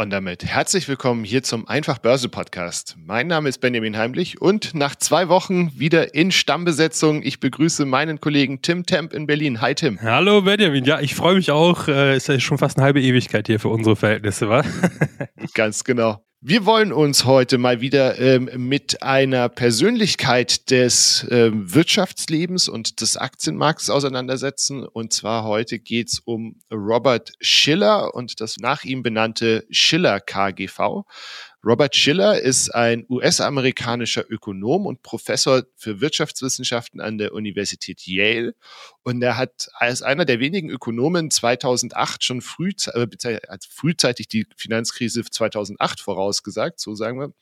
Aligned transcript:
Und 0.00 0.08
damit 0.08 0.46
herzlich 0.46 0.88
willkommen 0.88 1.24
hier 1.24 1.42
zum 1.42 1.68
Einfach 1.68 1.98
Börse 1.98 2.30
Podcast. 2.30 2.96
Mein 3.04 3.26
Name 3.26 3.50
ist 3.50 3.58
Benjamin 3.58 3.98
Heimlich 3.98 4.40
und 4.40 4.72
nach 4.72 4.96
zwei 4.96 5.28
Wochen 5.28 5.78
wieder 5.78 6.14
in 6.14 6.32
Stammbesetzung. 6.32 7.22
Ich 7.22 7.38
begrüße 7.38 7.84
meinen 7.84 8.18
Kollegen 8.18 8.62
Tim 8.62 8.86
Temp 8.86 9.12
in 9.12 9.26
Berlin. 9.26 9.60
Hi 9.60 9.74
Tim. 9.74 10.00
Hallo 10.00 10.40
Benjamin. 10.40 10.86
Ja, 10.86 11.00
ich 11.00 11.14
freue 11.14 11.34
mich 11.34 11.50
auch. 11.50 11.86
Äh, 11.86 12.16
ist 12.16 12.28
ja 12.28 12.40
schon 12.40 12.56
fast 12.56 12.78
eine 12.78 12.86
halbe 12.86 13.02
Ewigkeit 13.02 13.46
hier 13.46 13.60
für 13.60 13.68
unsere 13.68 13.94
Verhältnisse, 13.94 14.48
wa? 14.48 14.64
Ganz 15.52 15.84
genau. 15.84 16.24
Wir 16.42 16.64
wollen 16.64 16.90
uns 16.90 17.26
heute 17.26 17.58
mal 17.58 17.82
wieder 17.82 18.18
ähm, 18.18 18.48
mit 18.56 19.02
einer 19.02 19.50
Persönlichkeit 19.50 20.70
des 20.70 21.26
ähm, 21.30 21.74
Wirtschaftslebens 21.74 22.66
und 22.66 23.02
des 23.02 23.18
Aktienmarkts 23.18 23.90
auseinandersetzen. 23.90 24.86
Und 24.86 25.12
zwar 25.12 25.44
heute 25.44 25.78
geht's 25.78 26.18
um 26.18 26.56
Robert 26.72 27.32
Schiller 27.42 28.14
und 28.14 28.40
das 28.40 28.56
nach 28.56 28.84
ihm 28.84 29.02
benannte 29.02 29.66
Schiller 29.68 30.18
KGV. 30.18 31.04
Robert 31.62 31.94
Schiller 31.94 32.40
ist 32.40 32.70
ein 32.70 33.04
US-amerikanischer 33.10 34.24
Ökonom 34.30 34.86
und 34.86 35.02
Professor 35.02 35.62
für 35.76 36.00
Wirtschaftswissenschaften 36.00 37.02
an 37.02 37.18
der 37.18 37.34
Universität 37.34 38.06
Yale. 38.06 38.54
Und 39.02 39.20
er 39.20 39.36
hat 39.36 39.68
als 39.74 40.00
einer 40.00 40.24
der 40.24 40.40
wenigen 40.40 40.70
Ökonomen 40.70 41.30
2008 41.30 42.24
schon 42.24 42.40
früh, 42.40 42.70
äh, 42.94 43.06
frühzeitig 43.68 44.28
die 44.28 44.46
Finanzkrise 44.56 45.22
2008 45.22 46.00
vorausgesagt, 46.00 46.80
so 46.80 46.94
sagen 46.94 47.20
wir. 47.20 47.34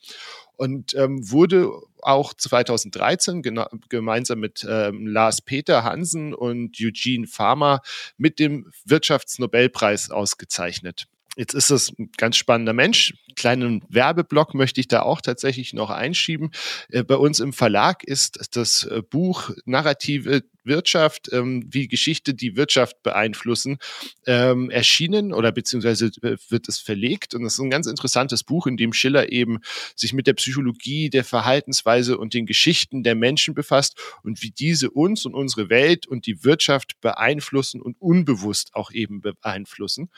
Und 0.57 0.93
ähm, 0.95 1.31
wurde 1.31 1.71
auch 2.01 2.33
2013 2.33 3.41
gemeinsam 3.87 4.39
mit 4.41 4.67
ähm, 4.69 5.07
Lars 5.07 5.41
Peter 5.41 5.85
Hansen 5.85 6.33
und 6.33 6.75
Eugene 6.81 7.25
Farmer 7.25 7.79
mit 8.17 8.39
dem 8.39 8.69
Wirtschaftsnobelpreis 8.83 10.11
ausgezeichnet. 10.11 11.07
Jetzt 11.39 11.53
ist 11.53 11.71
das 11.71 11.93
ein 11.97 12.11
ganz 12.17 12.35
spannender 12.35 12.73
Mensch. 12.73 13.13
Kleinen 13.39 13.83
Werbeblock 13.87 14.53
möchte 14.53 14.81
ich 14.81 14.89
da 14.89 15.01
auch 15.03 15.21
tatsächlich 15.21 15.73
noch 15.73 15.89
einschieben. 15.89 16.51
Äh, 16.89 17.03
bei 17.03 17.15
uns 17.15 17.39
im 17.39 17.53
Verlag 17.53 18.03
ist 18.03 18.49
das 18.55 18.83
äh, 18.83 19.01
Buch 19.01 19.51
Narrative 19.65 20.43
Wirtschaft, 20.63 21.29
ähm, 21.31 21.67
wie 21.69 21.87
Geschichte 21.87 22.33
die 22.33 22.55
Wirtschaft 22.55 23.01
beeinflussen, 23.03 23.77
ähm, 24.25 24.69
erschienen 24.69 25.33
oder 25.33 25.51
beziehungsweise 25.51 26.07
äh, 26.21 26.37
wird 26.49 26.67
es 26.67 26.79
verlegt. 26.79 27.35
Und 27.35 27.43
das 27.43 27.53
ist 27.53 27.59
ein 27.59 27.69
ganz 27.69 27.87
interessantes 27.87 28.43
Buch, 28.43 28.67
in 28.67 28.77
dem 28.77 28.93
Schiller 28.93 29.31
eben 29.31 29.59
sich 29.95 30.13
mit 30.13 30.27
der 30.27 30.33
Psychologie, 30.33 31.09
der 31.09 31.23
Verhaltensweise 31.23 32.17
und 32.17 32.33
den 32.33 32.45
Geschichten 32.45 33.03
der 33.03 33.15
Menschen 33.15 33.53
befasst 33.53 33.97
und 34.23 34.41
wie 34.41 34.51
diese 34.51 34.89
uns 34.91 35.25
und 35.25 35.33
unsere 35.33 35.69
Welt 35.69 36.07
und 36.07 36.25
die 36.25 36.43
Wirtschaft 36.43 36.99
beeinflussen 37.01 37.81
und 37.81 37.99
unbewusst 37.99 38.73
auch 38.73 38.91
eben 38.91 39.21
beeinflussen. 39.21 40.09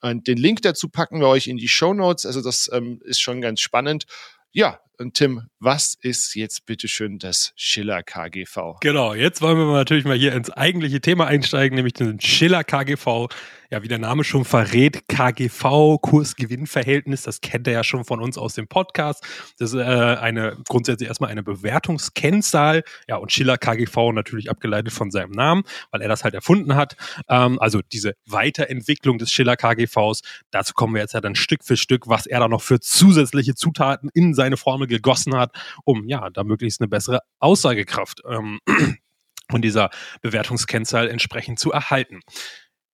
Und 0.00 0.26
den 0.26 0.38
Link 0.38 0.62
dazu 0.62 0.88
packen 0.88 1.20
wir 1.20 1.28
euch 1.28 1.46
in 1.48 1.56
die 1.56 1.68
Show 1.68 1.94
Notes. 1.94 2.26
Also 2.26 2.42
das 2.42 2.70
ähm, 2.72 3.00
ist 3.04 3.20
schon 3.20 3.40
ganz 3.40 3.60
spannend. 3.60 4.06
Ja, 4.52 4.80
und 5.00 5.14
Tim, 5.14 5.48
was 5.58 5.96
ist 6.02 6.34
jetzt 6.34 6.66
bitteschön 6.66 7.18
das 7.18 7.52
Schiller 7.56 8.02
KGV? 8.02 8.80
Genau, 8.80 9.14
jetzt 9.14 9.40
wollen 9.40 9.56
wir 9.56 9.72
natürlich 9.72 10.04
mal 10.04 10.16
hier 10.16 10.34
ins 10.34 10.50
eigentliche 10.50 11.00
Thema 11.00 11.26
einsteigen, 11.26 11.74
nämlich 11.74 11.94
den 11.94 12.20
Schiller 12.20 12.64
KGV. 12.64 13.28
Ja, 13.72 13.84
wie 13.84 13.88
der 13.88 13.98
Name 13.98 14.24
schon 14.24 14.44
verrät, 14.44 15.06
KGV, 15.06 15.98
Kurs-Gewinn-Verhältnis, 16.02 17.22
das 17.22 17.40
kennt 17.40 17.68
er 17.68 17.72
ja 17.72 17.84
schon 17.84 18.04
von 18.04 18.20
uns 18.20 18.36
aus 18.36 18.54
dem 18.54 18.66
Podcast. 18.66 19.24
Das 19.58 19.72
ist 19.72 19.78
äh, 19.78 19.84
eine 19.84 20.56
grundsätzlich 20.68 21.08
erstmal 21.08 21.30
eine 21.30 21.44
Bewertungskennzahl. 21.44 22.82
Ja, 23.06 23.16
und 23.16 23.30
Schiller 23.30 23.58
KGV 23.58 24.12
natürlich 24.12 24.50
abgeleitet 24.50 24.92
von 24.92 25.12
seinem 25.12 25.30
Namen, 25.30 25.62
weil 25.92 26.02
er 26.02 26.08
das 26.08 26.24
halt 26.24 26.34
erfunden 26.34 26.74
hat. 26.74 26.96
Ähm, 27.28 27.60
also 27.60 27.80
diese 27.80 28.14
Weiterentwicklung 28.26 29.18
des 29.18 29.30
Schiller 29.30 29.56
KGVs. 29.56 30.22
Dazu 30.50 30.74
kommen 30.74 30.94
wir 30.94 31.02
jetzt 31.02 31.14
ja 31.14 31.20
dann 31.20 31.36
Stück 31.36 31.62
für 31.62 31.76
Stück, 31.76 32.08
was 32.08 32.26
er 32.26 32.40
da 32.40 32.48
noch 32.48 32.62
für 32.62 32.80
zusätzliche 32.80 33.54
Zutaten 33.54 34.10
in 34.14 34.34
seine 34.34 34.56
Formel 34.56 34.88
gegossen 34.90 35.36
hat, 35.36 35.52
um 35.84 36.06
ja 36.06 36.28
da 36.30 36.44
möglichst 36.44 36.80
eine 36.80 36.88
bessere 36.88 37.20
Aussagekraft 37.38 38.20
ähm, 38.28 38.60
von 39.50 39.62
dieser 39.62 39.90
Bewertungskennzahl 40.20 41.08
entsprechend 41.08 41.58
zu 41.58 41.72
erhalten. 41.72 42.20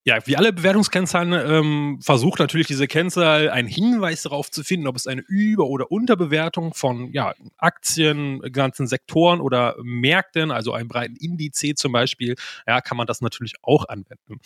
Ja, 0.06 0.24
wie 0.24 0.36
alle 0.36 0.52
Bewertungskennzahlen 0.52 1.32
ähm, 1.32 1.98
versucht 2.00 2.38
natürlich 2.38 2.68
diese 2.68 2.86
Kennzahl 2.86 3.50
einen 3.50 3.66
Hinweis 3.66 4.22
darauf 4.22 4.52
zu 4.52 4.62
finden, 4.62 4.86
ob 4.86 4.94
es 4.94 5.08
eine 5.08 5.22
Über- 5.22 5.66
oder 5.66 5.90
Unterbewertung 5.90 6.74
von 6.74 7.12
ja, 7.12 7.34
Aktien, 7.58 8.40
ganzen 8.52 8.86
Sektoren 8.86 9.40
oder 9.40 9.74
Märkten, 9.82 10.52
also 10.52 10.72
einem 10.72 10.86
breiten 10.86 11.16
Indiz 11.16 11.56
zum 11.74 11.90
Beispiel, 11.90 12.36
ja, 12.68 12.80
kann 12.80 12.96
man 12.96 13.08
das 13.08 13.20
natürlich 13.20 13.54
auch 13.62 13.88
anwenden. 13.88 14.38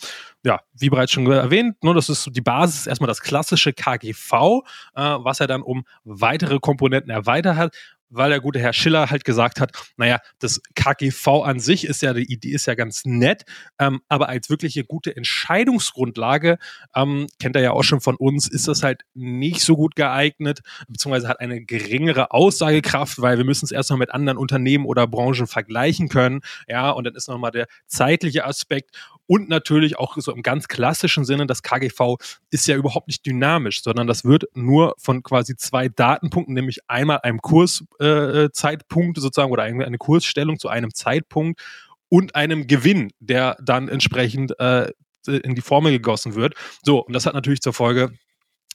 Ja, 0.43 0.61
wie 0.73 0.89
bereits 0.89 1.11
schon 1.11 1.29
erwähnt, 1.31 1.75
nur 1.83 1.93
das 1.93 2.09
ist 2.09 2.31
die 2.31 2.41
Basis, 2.41 2.87
erstmal 2.87 3.09
das 3.09 3.21
klassische 3.21 3.71
KGV, 3.71 4.63
äh, 4.95 5.01
was 5.19 5.41
er 5.41 5.47
dann 5.47 5.61
um 5.61 5.83
weitere 6.03 6.57
Komponenten 6.57 7.11
erweitert 7.11 7.57
hat 7.57 7.75
weil 8.11 8.29
der 8.29 8.39
gute 8.39 8.59
Herr 8.59 8.73
Schiller 8.73 9.09
halt 9.09 9.25
gesagt 9.25 9.59
hat, 9.59 9.71
naja, 9.97 10.19
das 10.39 10.61
KGV 10.75 11.27
an 11.43 11.59
sich 11.59 11.85
ist 11.85 12.01
ja, 12.01 12.13
die 12.13 12.31
Idee 12.31 12.51
ist 12.51 12.67
ja 12.67 12.75
ganz 12.75 13.05
nett, 13.05 13.43
ähm, 13.79 14.01
aber 14.07 14.29
als 14.29 14.49
wirkliche 14.49 14.83
gute 14.83 15.15
Entscheidungsgrundlage, 15.15 16.57
ähm, 16.95 17.27
kennt 17.39 17.55
er 17.55 17.61
ja 17.61 17.71
auch 17.71 17.83
schon 17.83 18.01
von 18.01 18.15
uns, 18.15 18.47
ist 18.47 18.67
das 18.67 18.83
halt 18.83 19.03
nicht 19.13 19.61
so 19.61 19.75
gut 19.75 19.95
geeignet, 19.95 20.59
beziehungsweise 20.87 21.27
hat 21.27 21.39
eine 21.39 21.61
geringere 21.63 22.31
Aussagekraft, 22.31 23.21
weil 23.21 23.37
wir 23.37 23.45
müssen 23.45 23.65
es 23.65 23.71
erst 23.71 23.89
noch 23.89 23.97
mit 23.97 24.11
anderen 24.11 24.37
Unternehmen 24.37 24.85
oder 24.85 25.07
Branchen 25.07 25.47
vergleichen 25.47 26.09
können, 26.09 26.41
ja, 26.67 26.91
und 26.91 27.05
dann 27.05 27.15
ist 27.15 27.27
nochmal 27.27 27.51
der 27.51 27.67
zeitliche 27.87 28.45
Aspekt 28.45 28.91
und 29.31 29.47
natürlich 29.47 29.97
auch 29.97 30.17
so 30.17 30.33
im 30.33 30.41
ganz 30.41 30.67
klassischen 30.67 31.23
Sinne, 31.23 31.47
das 31.47 31.63
KGV 31.63 32.17
ist 32.49 32.67
ja 32.67 32.75
überhaupt 32.75 33.07
nicht 33.07 33.25
dynamisch, 33.25 33.81
sondern 33.81 34.05
das 34.05 34.25
wird 34.25 34.43
nur 34.55 34.93
von 34.97 35.23
quasi 35.23 35.55
zwei 35.55 35.87
Datenpunkten, 35.87 36.53
nämlich 36.53 36.79
einmal 36.89 37.21
einem 37.23 37.39
Kurszeitpunkt 37.39 39.17
äh, 39.17 39.21
sozusagen 39.21 39.53
oder 39.53 39.63
eine, 39.63 39.85
eine 39.85 39.97
Kursstellung 39.97 40.59
zu 40.59 40.67
einem 40.67 40.93
Zeitpunkt 40.93 41.61
und 42.09 42.35
einem 42.35 42.67
Gewinn, 42.67 43.13
der 43.21 43.55
dann 43.63 43.87
entsprechend 43.87 44.59
äh, 44.59 44.91
in 45.25 45.55
die 45.55 45.61
Formel 45.61 45.93
gegossen 45.93 46.35
wird. 46.35 46.55
So, 46.83 46.99
und 46.99 47.13
das 47.13 47.25
hat 47.25 47.33
natürlich 47.33 47.61
zur 47.61 47.71
Folge, 47.71 48.11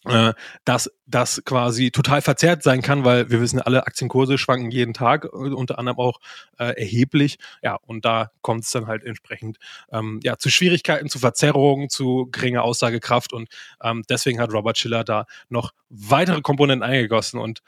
äh, 0.09 0.35
dass 0.65 0.91
das 1.07 1.43
quasi 1.45 1.91
total 1.91 2.23
verzerrt 2.23 2.63
sein 2.63 2.83
kann, 2.83 3.05
weil 3.05 3.31
wir 3.31 3.41
wissen, 3.41 3.61
alle 3.61 3.87
Aktienkurse 3.87 4.39
schwanken 4.39 4.71
jeden 4.71 4.95
Tag, 4.95 5.25
äh, 5.25 5.29
unter 5.29 5.79
anderem 5.79 5.99
auch 5.99 6.21
äh, 6.59 6.81
erheblich. 6.81 7.39
Ja, 7.63 7.79
und 7.87 8.05
da 8.05 8.31
kommt 8.41 8.65
es 8.65 8.71
dann 8.71 8.87
halt 8.87 9.05
entsprechend 9.05 9.59
ähm, 9.91 10.21
ja, 10.23 10.37
zu 10.37 10.51
Schwierigkeiten, 10.51 11.09
zu 11.09 11.19
Verzerrungen, 11.19 11.89
zu 11.89 12.29
geringer 12.33 12.63
Aussagekraft. 12.63 13.33
Und 13.33 13.49
ähm, 13.83 14.03
deswegen 14.09 14.41
hat 14.41 14.53
Robert 14.53 14.79
Schiller 14.79 15.05
da 15.05 15.27
noch 15.49 15.73
weitere 15.89 16.41
Komponenten 16.41 16.89
eingegossen. 16.89 17.41
Und 17.41 17.63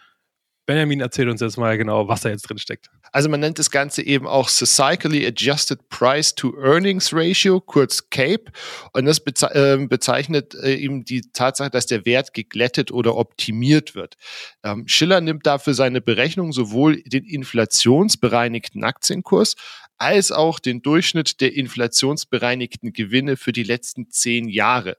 Benjamin 0.69 1.01
erzählt 1.01 1.31
uns 1.31 1.41
jetzt 1.41 1.57
mal 1.57 1.79
genau, 1.79 2.09
was 2.09 2.21
da 2.21 2.29
jetzt 2.29 2.43
drin 2.43 2.59
steckt. 2.59 2.91
Also 3.11 3.31
man 3.31 3.41
nennt 3.41 3.59
das 3.59 3.71
Ganze 3.71 4.03
eben 4.03 4.27
auch 4.27 4.51
Cyclically 4.51 5.27
Adjusted 5.27 5.89
Price 5.89 6.35
to 6.35 6.55
Earnings 6.59 7.11
Ratio, 7.11 7.59
kurz 7.59 8.11
CAPE. 8.11 8.53
Und 8.93 9.07
das 9.07 9.23
ähm, 9.55 9.89
bezeichnet 9.89 10.55
äh, 10.57 10.75
eben 10.75 11.07
die 11.07 11.23
Tatsache, 11.33 11.71
dass 11.71 11.87
der 11.87 12.05
Wert 12.05 12.35
geglättet 12.35 12.93
oder 12.93 13.17
optimiert 13.17 13.95
wird. 13.95 14.19
Ähm, 14.63 14.87
Schiller 14.87 15.23
nimmt 15.23 15.47
dafür 15.47 15.73
seine 15.73 16.03
Berechnung 16.03 16.53
sowohl 16.53 17.01
den 17.03 17.25
inflationsbereinigten 17.25 18.85
Aktienkurs 18.85 19.57
als 19.97 20.33
auch 20.33 20.59
den 20.59 20.83
Durchschnitt 20.83 21.41
der 21.41 21.55
inflationsbereinigten 21.55 22.93
Gewinne 22.93 23.39
für 23.39 23.53
die 23.53 23.63
letzten 23.63 24.11
zehn 24.11 24.51
Jahre. 24.51 24.99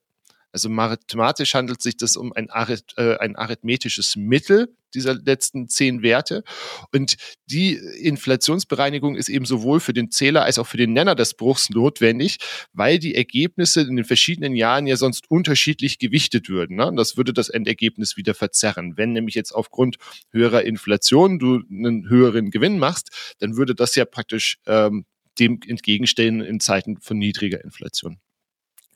Also 0.52 0.70
mathematisch 0.70 1.54
handelt 1.54 1.82
sich 1.82 1.98
das 1.98 2.18
um 2.18 2.34
ein, 2.34 2.50
Arith 2.50 2.84
äh, 2.98 3.18
ein 3.18 3.36
arithmetisches 3.36 4.16
Mittel 4.16 4.74
dieser 4.94 5.14
letzten 5.14 5.68
zehn 5.68 6.02
Werte. 6.02 6.44
Und 6.92 7.18
die 7.46 7.74
Inflationsbereinigung 7.74 9.16
ist 9.16 9.30
eben 9.30 9.46
sowohl 9.46 9.80
für 9.80 9.94
den 9.94 10.12
Zähler 10.12 10.44
als 10.44 10.60
auch 10.60 10.68
für 10.68 10.78
den 10.78 10.94
Nenner 10.94 11.16
des 11.16 11.34
Bruchs 11.34 11.70
notwendig, 11.70 12.38
weil 12.74 13.00
die 13.00 13.16
Ergebnisse 13.16 13.82
in 13.82 13.96
den 13.96 14.06
verschiedenen 14.06 14.56
Jahren 14.56 14.88
ja 14.88 14.96
sonst 14.96 15.30
unterschiedlich 15.30 16.00
gewichtet 16.00 16.50
würden. 16.50 16.78
Ne? 16.78 16.88
Und 16.88 16.96
das 16.96 17.18
würde 17.18 17.34
das 17.34 17.50
Endergebnis 17.50 18.18
wieder 18.18 18.34
verzerren. 18.34 18.98
Wenn 18.98 19.14
nämlich 19.14 19.36
jetzt 19.36 19.52
aufgrund 19.52 19.98
höherer 20.32 20.64
Inflation 20.64 21.40
du 21.40 21.62
einen 21.70 22.10
höheren 22.10 22.52
Gewinn 22.52 22.80
machst, 22.80 23.36
dann 23.40 23.56
würde 23.56 23.76
das 23.76 23.96
ja 23.96 24.06
praktisch 24.06 24.58
ähm, 24.66 25.06
dem 25.40 25.60
entgegenstehen 25.66 26.42
in 26.42 26.60
Zeiten 26.60 27.00
von 27.00 27.18
niedriger 27.18 27.64
Inflation. 27.64 28.20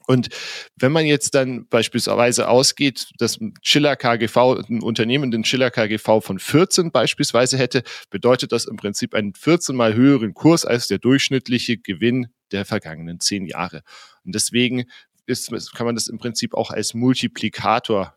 Und 0.06 0.28
wenn 0.76 0.92
man 0.92 1.06
jetzt 1.06 1.34
dann 1.34 1.66
beispielsweise 1.68 2.48
ausgeht, 2.48 3.08
dass 3.18 3.38
Schiller 3.62 3.96
KGV, 3.96 4.36
ein 4.68 4.82
Unternehmen 4.82 5.30
den 5.30 5.44
Schiller 5.44 5.70
KGV 5.70 6.20
von 6.20 6.38
14 6.38 6.90
beispielsweise 6.90 7.56
hätte, 7.56 7.82
bedeutet 8.10 8.52
das 8.52 8.66
im 8.66 8.76
Prinzip 8.76 9.14
einen 9.14 9.34
14 9.34 9.74
mal 9.74 9.94
höheren 9.94 10.34
Kurs 10.34 10.64
als 10.66 10.88
der 10.88 10.98
durchschnittliche 10.98 11.78
Gewinn 11.78 12.28
der 12.52 12.64
vergangenen 12.66 13.18
zehn 13.20 13.46
Jahre. 13.46 13.82
Und 14.24 14.34
deswegen 14.34 14.84
ist, 15.26 15.50
kann 15.74 15.86
man 15.86 15.94
das 15.94 16.08
im 16.08 16.18
Prinzip 16.18 16.54
auch 16.54 16.70
als 16.70 16.92
Multiplikator 16.92 18.14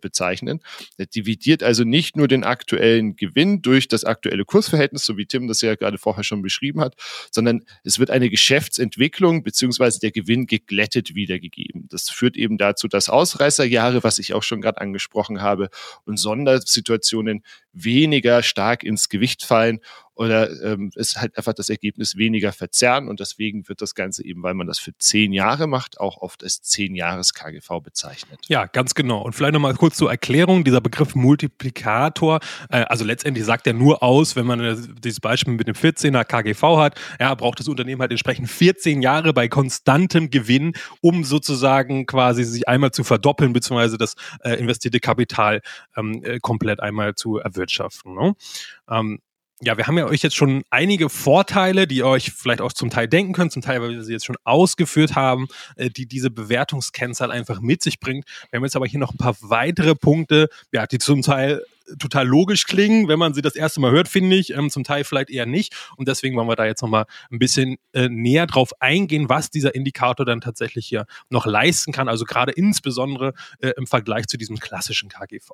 bezeichnen. 0.00 0.60
Er 0.96 1.06
dividiert 1.06 1.62
also 1.62 1.84
nicht 1.84 2.16
nur 2.16 2.28
den 2.28 2.44
aktuellen 2.44 3.16
Gewinn 3.16 3.62
durch 3.62 3.88
das 3.88 4.04
aktuelle 4.04 4.44
Kursverhältnis, 4.44 5.04
so 5.04 5.16
wie 5.16 5.26
Tim 5.26 5.48
das 5.48 5.60
ja 5.60 5.74
gerade 5.74 5.98
vorher 5.98 6.24
schon 6.24 6.42
beschrieben 6.42 6.80
hat, 6.80 6.94
sondern 7.30 7.64
es 7.84 7.98
wird 7.98 8.10
eine 8.10 8.30
Geschäftsentwicklung 8.30 9.42
beziehungsweise 9.42 10.00
der 10.00 10.10
Gewinn 10.10 10.46
geglättet 10.46 11.14
wiedergegeben. 11.14 11.86
Das 11.90 12.10
führt 12.10 12.36
eben 12.36 12.58
dazu, 12.58 12.88
dass 12.88 13.08
Ausreißerjahre, 13.08 14.04
was 14.04 14.18
ich 14.18 14.34
auch 14.34 14.42
schon 14.42 14.60
gerade 14.60 14.80
angesprochen 14.80 15.40
habe, 15.40 15.70
und 16.04 16.16
Sondersituationen 16.16 17.42
weniger 17.72 18.42
stark 18.42 18.82
ins 18.82 19.08
Gewicht 19.08 19.44
fallen 19.44 19.80
oder 20.20 20.50
ähm, 20.62 20.90
ist 20.96 21.18
halt 21.18 21.34
einfach 21.38 21.54
das 21.54 21.70
Ergebnis 21.70 22.14
weniger 22.14 22.52
verzerren 22.52 23.08
und 23.08 23.20
deswegen 23.20 23.66
wird 23.70 23.80
das 23.80 23.94
Ganze 23.94 24.22
eben, 24.22 24.42
weil 24.42 24.52
man 24.52 24.66
das 24.66 24.78
für 24.78 24.92
zehn 24.98 25.32
Jahre 25.32 25.66
macht, 25.66 25.98
auch 25.98 26.18
oft 26.18 26.44
als 26.44 26.60
zehn 26.60 26.94
Jahres 26.94 27.32
KGV 27.32 27.80
bezeichnet. 27.82 28.38
Ja, 28.46 28.66
ganz 28.66 28.94
genau. 28.94 29.22
Und 29.22 29.32
vielleicht 29.34 29.54
nochmal 29.54 29.72
kurz 29.72 29.96
zur 29.96 30.10
Erklärung, 30.10 30.62
dieser 30.62 30.82
Begriff 30.82 31.14
Multiplikator, 31.14 32.40
äh, 32.68 32.82
also 32.82 33.02
letztendlich 33.02 33.46
sagt 33.46 33.66
er 33.66 33.72
nur 33.72 34.02
aus, 34.02 34.36
wenn 34.36 34.44
man 34.44 34.60
äh, 34.60 34.76
dieses 35.02 35.20
Beispiel 35.20 35.54
mit 35.54 35.66
dem 35.66 35.74
14er 35.74 36.24
KGV 36.26 36.62
hat, 36.76 37.00
ja, 37.18 37.34
braucht 37.34 37.58
das 37.58 37.68
Unternehmen 37.68 38.02
halt 38.02 38.10
entsprechend 38.10 38.50
14 38.50 39.00
Jahre 39.00 39.32
bei 39.32 39.48
konstantem 39.48 40.28
Gewinn, 40.28 40.74
um 41.00 41.24
sozusagen 41.24 42.04
quasi 42.04 42.44
sich 42.44 42.68
einmal 42.68 42.90
zu 42.90 43.04
verdoppeln, 43.04 43.54
beziehungsweise 43.54 43.96
das 43.96 44.16
äh, 44.44 44.52
investierte 44.56 45.00
Kapital 45.00 45.62
ähm, 45.96 46.22
äh, 46.24 46.40
komplett 46.40 46.80
einmal 46.80 47.14
zu 47.14 47.38
erwirtschaften. 47.38 48.14
Ne? 48.14 48.34
Ähm, 48.90 49.20
ja, 49.62 49.76
wir 49.76 49.86
haben 49.86 49.98
ja 49.98 50.06
euch 50.06 50.22
jetzt 50.22 50.36
schon 50.36 50.62
einige 50.70 51.10
Vorteile, 51.10 51.86
die 51.86 51.98
ihr 51.98 52.06
euch 52.06 52.32
vielleicht 52.32 52.62
auch 52.62 52.72
zum 52.72 52.88
Teil 52.88 53.08
denken 53.08 53.34
könnt, 53.34 53.52
zum 53.52 53.62
Teil, 53.62 53.82
weil 53.82 53.90
wir 53.90 54.02
sie 54.02 54.12
jetzt 54.12 54.24
schon 54.24 54.38
ausgeführt 54.44 55.14
haben, 55.14 55.48
äh, 55.76 55.90
die 55.90 56.06
diese 56.06 56.30
Bewertungskennzahl 56.30 57.30
einfach 57.30 57.60
mit 57.60 57.82
sich 57.82 58.00
bringt. 58.00 58.24
Wir 58.50 58.56
haben 58.56 58.64
jetzt 58.64 58.76
aber 58.76 58.86
hier 58.86 59.00
noch 59.00 59.12
ein 59.12 59.18
paar 59.18 59.36
weitere 59.40 59.94
Punkte, 59.94 60.48
ja, 60.72 60.86
die 60.86 60.98
zum 60.98 61.20
Teil 61.22 61.62
total 61.98 62.26
logisch 62.26 62.64
klingen, 62.64 63.08
wenn 63.08 63.18
man 63.18 63.34
sie 63.34 63.42
das 63.42 63.56
erste 63.56 63.80
Mal 63.80 63.90
hört, 63.90 64.08
finde 64.08 64.36
ich, 64.36 64.50
ähm, 64.54 64.70
zum 64.70 64.84
Teil 64.84 65.04
vielleicht 65.04 65.28
eher 65.28 65.46
nicht. 65.46 65.74
Und 65.96 66.08
deswegen 66.08 66.36
wollen 66.36 66.48
wir 66.48 66.56
da 66.56 66.64
jetzt 66.64 66.82
nochmal 66.82 67.04
ein 67.30 67.38
bisschen 67.38 67.76
äh, 67.92 68.08
näher 68.08 68.46
drauf 68.46 68.72
eingehen, 68.80 69.28
was 69.28 69.50
dieser 69.50 69.74
Indikator 69.74 70.24
dann 70.24 70.40
tatsächlich 70.40 70.86
hier 70.86 71.06
noch 71.28 71.46
leisten 71.46 71.92
kann. 71.92 72.08
Also 72.08 72.24
gerade 72.24 72.52
insbesondere 72.52 73.34
äh, 73.58 73.72
im 73.76 73.86
Vergleich 73.86 74.26
zu 74.26 74.38
diesem 74.38 74.58
klassischen 74.58 75.08
KGV. 75.08 75.50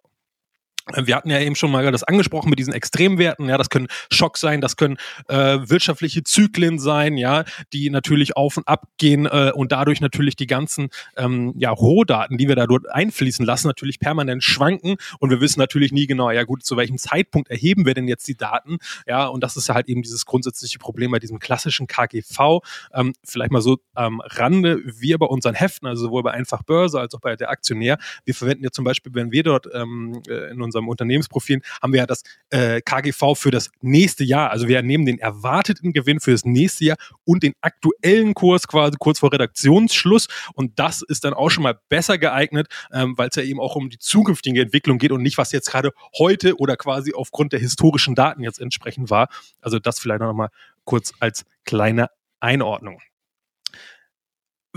Wir 0.94 1.16
hatten 1.16 1.30
ja 1.30 1.40
eben 1.40 1.56
schon 1.56 1.72
mal 1.72 1.90
das 1.90 2.04
angesprochen 2.04 2.48
mit 2.48 2.60
diesen 2.60 2.72
Extremwerten. 2.72 3.48
Ja, 3.48 3.58
das 3.58 3.70
können 3.70 3.88
Schock 4.10 4.38
sein, 4.38 4.60
das 4.60 4.76
können 4.76 4.98
äh, 5.28 5.58
wirtschaftliche 5.62 6.22
Zyklen 6.22 6.78
sein, 6.78 7.16
ja, 7.16 7.44
die 7.72 7.90
natürlich 7.90 8.36
auf 8.36 8.56
und 8.56 8.68
ab 8.68 8.86
gehen 8.96 9.26
äh, 9.26 9.50
und 9.52 9.72
dadurch 9.72 10.00
natürlich 10.00 10.36
die 10.36 10.46
ganzen 10.46 10.90
ähm, 11.16 11.54
ja, 11.56 11.70
Rohdaten, 11.70 12.38
die 12.38 12.46
wir 12.46 12.54
da 12.54 12.66
dort 12.66 12.88
einfließen 12.88 13.44
lassen, 13.44 13.66
natürlich 13.66 13.98
permanent 13.98 14.44
schwanken. 14.44 14.96
Und 15.18 15.30
wir 15.30 15.40
wissen 15.40 15.58
natürlich 15.58 15.90
nie 15.90 16.06
genau, 16.06 16.30
ja 16.30 16.44
gut, 16.44 16.64
zu 16.64 16.76
welchem 16.76 16.98
Zeitpunkt 16.98 17.50
erheben 17.50 17.84
wir 17.84 17.94
denn 17.94 18.06
jetzt 18.06 18.28
die 18.28 18.36
Daten? 18.36 18.78
Ja, 19.08 19.26
und 19.26 19.42
das 19.42 19.56
ist 19.56 19.68
ja 19.68 19.74
halt 19.74 19.88
eben 19.88 20.02
dieses 20.02 20.24
grundsätzliche 20.24 20.78
Problem 20.78 21.10
bei 21.10 21.18
diesem 21.18 21.40
klassischen 21.40 21.88
KGV. 21.88 22.60
Ähm, 22.94 23.12
vielleicht 23.24 23.50
mal 23.50 23.60
so 23.60 23.78
am 23.94 24.20
Rande, 24.20 24.80
wir 24.84 25.18
bei 25.18 25.26
unseren 25.26 25.54
Heften, 25.54 25.88
also 25.88 26.04
sowohl 26.04 26.22
bei 26.22 26.30
Einfach 26.30 26.62
Börse 26.62 27.00
als 27.00 27.12
auch 27.14 27.20
bei 27.20 27.34
der 27.34 27.50
Aktionär, 27.50 27.98
wir 28.24 28.34
verwenden 28.34 28.62
ja 28.62 28.70
zum 28.70 28.84
Beispiel, 28.84 29.12
wenn 29.14 29.32
wir 29.32 29.42
dort 29.42 29.66
ähm, 29.74 30.22
äh, 30.28 30.50
in 30.50 30.62
unserem 30.62 30.75
unserem 30.76 30.88
Unternehmensprofil 30.88 31.60
haben 31.82 31.92
wir 31.92 32.00
ja 32.00 32.06
das 32.06 32.22
äh, 32.50 32.80
KGV 32.80 33.34
für 33.34 33.50
das 33.50 33.70
nächste 33.80 34.24
Jahr. 34.24 34.50
Also 34.50 34.68
wir 34.68 34.82
nehmen 34.82 35.06
den 35.06 35.18
erwarteten 35.18 35.92
Gewinn 35.92 36.20
für 36.20 36.32
das 36.32 36.44
nächste 36.44 36.84
Jahr 36.86 36.96
und 37.24 37.42
den 37.42 37.54
aktuellen 37.60 38.34
Kurs 38.34 38.68
quasi 38.68 38.96
kurz 38.98 39.18
vor 39.20 39.32
Redaktionsschluss. 39.32 40.28
Und 40.54 40.78
das 40.78 41.02
ist 41.02 41.24
dann 41.24 41.34
auch 41.34 41.50
schon 41.50 41.62
mal 41.62 41.78
besser 41.88 42.18
geeignet, 42.18 42.68
ähm, 42.92 43.16
weil 43.16 43.28
es 43.28 43.36
ja 43.36 43.42
eben 43.42 43.60
auch 43.60 43.76
um 43.76 43.90
die 43.90 43.98
zukünftige 43.98 44.60
Entwicklung 44.60 44.98
geht 44.98 45.12
und 45.12 45.22
nicht, 45.22 45.38
was 45.38 45.52
jetzt 45.52 45.70
gerade 45.70 45.92
heute 46.18 46.56
oder 46.56 46.76
quasi 46.76 47.12
aufgrund 47.14 47.52
der 47.52 47.60
historischen 47.60 48.14
Daten 48.14 48.42
jetzt 48.42 48.60
entsprechend 48.60 49.10
war. 49.10 49.28
Also 49.60 49.78
das 49.78 49.98
vielleicht 49.98 50.20
noch 50.20 50.32
mal 50.32 50.50
kurz 50.84 51.12
als 51.20 51.44
kleine 51.64 52.08
Einordnung 52.40 53.00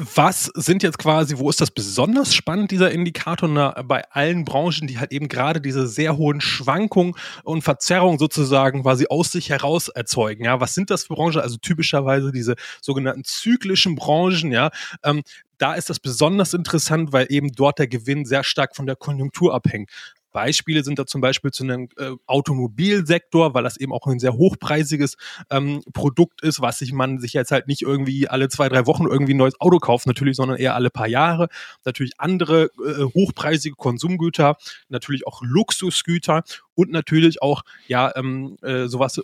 was 0.02 0.46
sind 0.56 0.82
jetzt 0.84 0.98
quasi, 0.98 1.38
wo 1.38 1.50
ist 1.50 1.60
das 1.60 1.72
besonders 1.72 2.34
spannend, 2.34 2.72
dieser 2.72 2.92
Indikator 2.92 3.50
na, 3.50 3.82
bei 3.82 4.04
allen 4.12 4.46
Branchen, 4.46 4.88
die 4.88 4.98
halt 4.98 5.12
eben 5.12 5.28
gerade 5.28 5.60
diese 5.60 5.88
sehr 5.88 6.16
hohen 6.18 6.40
Schwankungen 6.40 7.16
und 7.44 7.64
Verzerrungen 7.64 8.18
sozusagen 8.18 8.84
quasi 8.84 9.08
aus 9.10 9.32
sich 9.32 9.50
heraus 9.50 9.90
erzeugen? 9.90 10.46
Ja, 10.46 10.62
was 10.62 10.74
sind 10.74 10.90
das 10.90 11.06
für 11.06 11.16
Branchen? 11.16 11.42
Also 11.42 11.58
typischerweise 11.58 12.32
diese 12.32 12.56
sogenannten 12.82 13.24
zyklischen 13.26 13.96
Branchen, 13.96 14.52
ja. 14.52 14.70
Ähm, 15.04 15.22
da 15.58 15.74
ist 15.74 15.90
das 15.90 16.00
besonders 16.00 16.54
interessant, 16.54 17.12
weil 17.12 17.28
eben 17.30 17.52
dort 17.52 17.80
der 17.80 17.88
Gewinn 17.88 18.26
sehr 18.26 18.46
stark 18.46 18.76
von 18.76 18.86
der 18.86 18.96
Konjunktur 18.96 19.54
abhängt. 19.54 19.90
Beispiele 20.32 20.84
sind 20.84 21.00
da 21.00 21.06
zum 21.06 21.22
Beispiel 21.22 21.52
zu 21.52 21.64
einem 21.64 21.90
äh, 21.98 22.12
Automobilsektor, 22.26 23.54
weil 23.54 23.64
das 23.64 23.78
eben 23.78 23.94
auch 23.94 24.06
ein 24.08 24.20
sehr 24.20 24.34
hochpreisiges 24.34 25.18
ähm, 25.50 25.82
Produkt 25.94 26.42
ist, 26.42 26.62
was 26.62 26.80
sich 26.80 26.94
man 26.94 27.20
sich 27.20 27.34
jetzt 27.34 27.52
halt 27.52 27.68
nicht 27.68 27.82
irgendwie 27.82 28.28
alle 28.28 28.50
zwei, 28.50 28.70
drei 28.70 28.86
Wochen 28.86 29.06
irgendwie 29.06 29.34
ein 29.34 29.38
neues 29.38 29.60
Auto 29.60 29.80
kauft, 29.80 30.08
natürlich, 30.08 30.36
sondern 30.36 30.58
eher 30.58 30.76
alle 30.76 30.90
paar 30.90 31.08
Jahre. 31.08 31.50
Natürlich 31.86 32.14
andere 32.18 32.70
äh, 32.86 33.04
hochpreisige 33.14 33.76
Konsumgüter, 33.76 34.58
natürlich 34.90 35.26
auch 35.26 35.42
Luxusgüter 35.42 36.44
und 36.80 36.92
natürlich 36.92 37.42
auch 37.42 37.64
ja 37.88 38.10
ähm, 38.16 38.56
äh, 38.62 38.88
sowas 38.88 39.18
äh, 39.18 39.22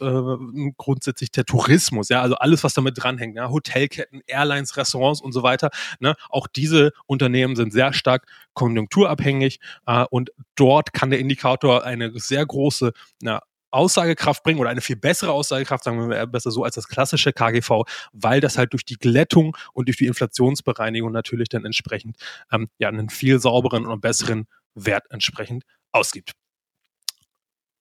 grundsätzlich 0.76 1.32
der 1.32 1.46
Tourismus, 1.46 2.10
ja, 2.10 2.22
also 2.22 2.36
alles, 2.36 2.66
was 2.66 2.74
damit 2.74 3.02
dranhängt, 3.02 3.38
ja, 3.38 3.50
Hotelketten, 3.50 4.22
Airlines, 4.28 4.76
Restaurants 4.76 5.22
und 5.22 5.32
so 5.32 5.42
weiter. 5.42 5.70
Ne, 6.02 6.16
auch 6.30 6.48
diese 6.48 6.92
Unternehmen 7.06 7.56
sind 7.56 7.72
sehr 7.72 7.94
stark 7.94 8.26
konjunkturabhängig 8.56 9.62
äh, 9.86 10.04
und 10.10 10.32
dort 10.56 10.92
kann 10.92 11.12
der 11.12 11.20
Indikator 11.20 11.86
eine 11.86 12.12
sehr 12.20 12.46
große 12.46 12.92
na, 13.22 13.42
Aussagekraft 13.72 14.44
bringen 14.44 14.60
oder 14.60 14.70
eine 14.70 14.82
viel 14.82 14.98
bessere 14.98 15.32
Aussagekraft, 15.32 15.86
sagen 15.86 16.10
wir 16.10 16.28
besser 16.28 16.52
so 16.52 16.66
als 16.66 16.76
das 16.76 16.90
klassische 16.90 17.32
KGV, 17.32 17.84
weil 18.12 18.42
das 18.42 18.58
halt 18.58 18.74
durch 18.74 18.84
die 18.84 18.98
Glättung 18.98 19.56
und 19.72 19.88
durch 19.88 19.98
die 19.98 20.08
Inflationsbereinigung 20.08 21.14
natürlich 21.14 21.48
dann 21.48 21.64
entsprechend 21.64 22.18
ähm, 22.52 22.68
ja 22.80 22.90
einen 22.90 23.10
viel 23.10 23.40
sauberen 23.40 23.86
und 23.86 24.02
besseren 24.02 24.48
Wert 24.76 25.06
entsprechend 25.10 25.64
ausgibt. 25.94 26.34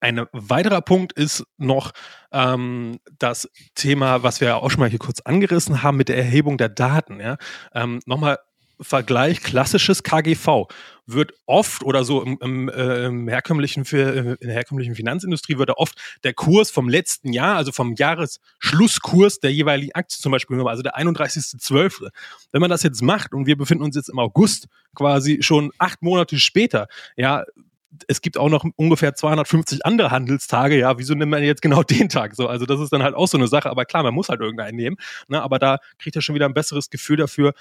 Ein 0.05 0.27
weiterer 0.33 0.83
Punkt 0.83 1.15
ist 1.15 1.47
noch 1.57 1.93
ähm, 2.31 2.99
das 3.19 3.49
Thema, 3.75 4.23
was 4.23 4.39
wir 4.43 4.59
auch 4.59 4.71
schon 4.71 4.81
mal 4.81 4.91
hier 4.91 4.99
kurz 4.99 5.21
angerissen 5.23 5.83
haben 5.83 5.97
mit 5.97 6.11
der 6.11 6.19
Erhebung 6.19 6.59
der 6.59 6.69
Daten. 6.69 7.21
Ja? 7.21 7.39
Ähm, 7.73 8.01
Nochmal 8.05 8.39
Vergleich 8.79 9.41
klassisches 9.41 10.03
KGV 10.03 10.67
wird 11.07 11.33
oft 11.47 11.85
oder 11.85 12.05
so 12.05 12.23
im, 12.23 12.37
im, 12.43 12.69
äh, 12.69 13.07
im 13.07 13.29
herkömmlichen 13.29 13.85
in 13.85 14.37
der 14.43 14.53
herkömmlichen 14.53 14.95
Finanzindustrie 14.95 15.57
wird 15.57 15.71
oft 15.71 15.99
der 16.23 16.35
Kurs 16.35 16.71
vom 16.71 16.91
letzten 16.91 17.33
Jahr, 17.33 17.57
also 17.57 17.73
vom 17.73 17.95
Jahresschlusskurs 17.95 19.41
der 19.41 19.55
jeweiligen 19.55 19.95
Aktie 19.95 20.21
zum 20.21 20.33
Beispiel, 20.33 20.61
also 20.67 20.83
der 20.83 20.99
31.12. 20.99 22.11
Wenn 22.53 22.61
man 22.61 22.69
das 22.69 22.83
jetzt 22.83 23.01
macht 23.01 23.33
und 23.33 23.47
wir 23.47 23.57
befinden 23.57 23.85
uns 23.85 23.97
jetzt 23.97 24.11
im 24.11 24.19
August 24.19 24.67
quasi 24.95 25.39
schon 25.41 25.71
acht 25.79 26.03
Monate 26.03 26.39
später, 26.39 26.89
ja, 27.17 27.45
es 28.09 28.21
gibt 28.21 28.39
auch 28.39 28.49
noch 28.49 28.65
ungefähr 28.77 29.15
250 29.15 29.85
andere 29.87 30.11
Handelstage, 30.11 30.79
ja, 30.79 30.99
wieso 30.99 31.15
nimmt 31.15 31.31
man 31.31 31.43
jetzt 31.43 31.63
genau 31.63 31.83
den 31.85 32.09
Tag 32.09 32.35
so? 32.35 32.49
Also 32.49 32.67
das 32.67 32.81
ist 32.81 32.93
dann 32.93 33.03
halt 33.03 33.15
auch 33.15 33.29
so 33.29 33.39
eine 33.39 33.49
Sache, 33.49 33.71
aber 33.71 33.85
klar, 33.85 34.03
man 34.03 34.15
muss 34.15 34.29
halt 34.29 34.41
irgendeinen 34.41 34.77
nehmen, 34.77 34.97
ne? 35.29 35.43
aber 35.43 35.59
da 35.59 35.79
kriegt 35.99 36.17
er 36.17 36.23
schon 36.23 36.35
wieder 36.35 36.47
ein 36.47 36.55
besseres 36.55 36.91
Gefühl 36.91 37.17
dafür, 37.17 37.53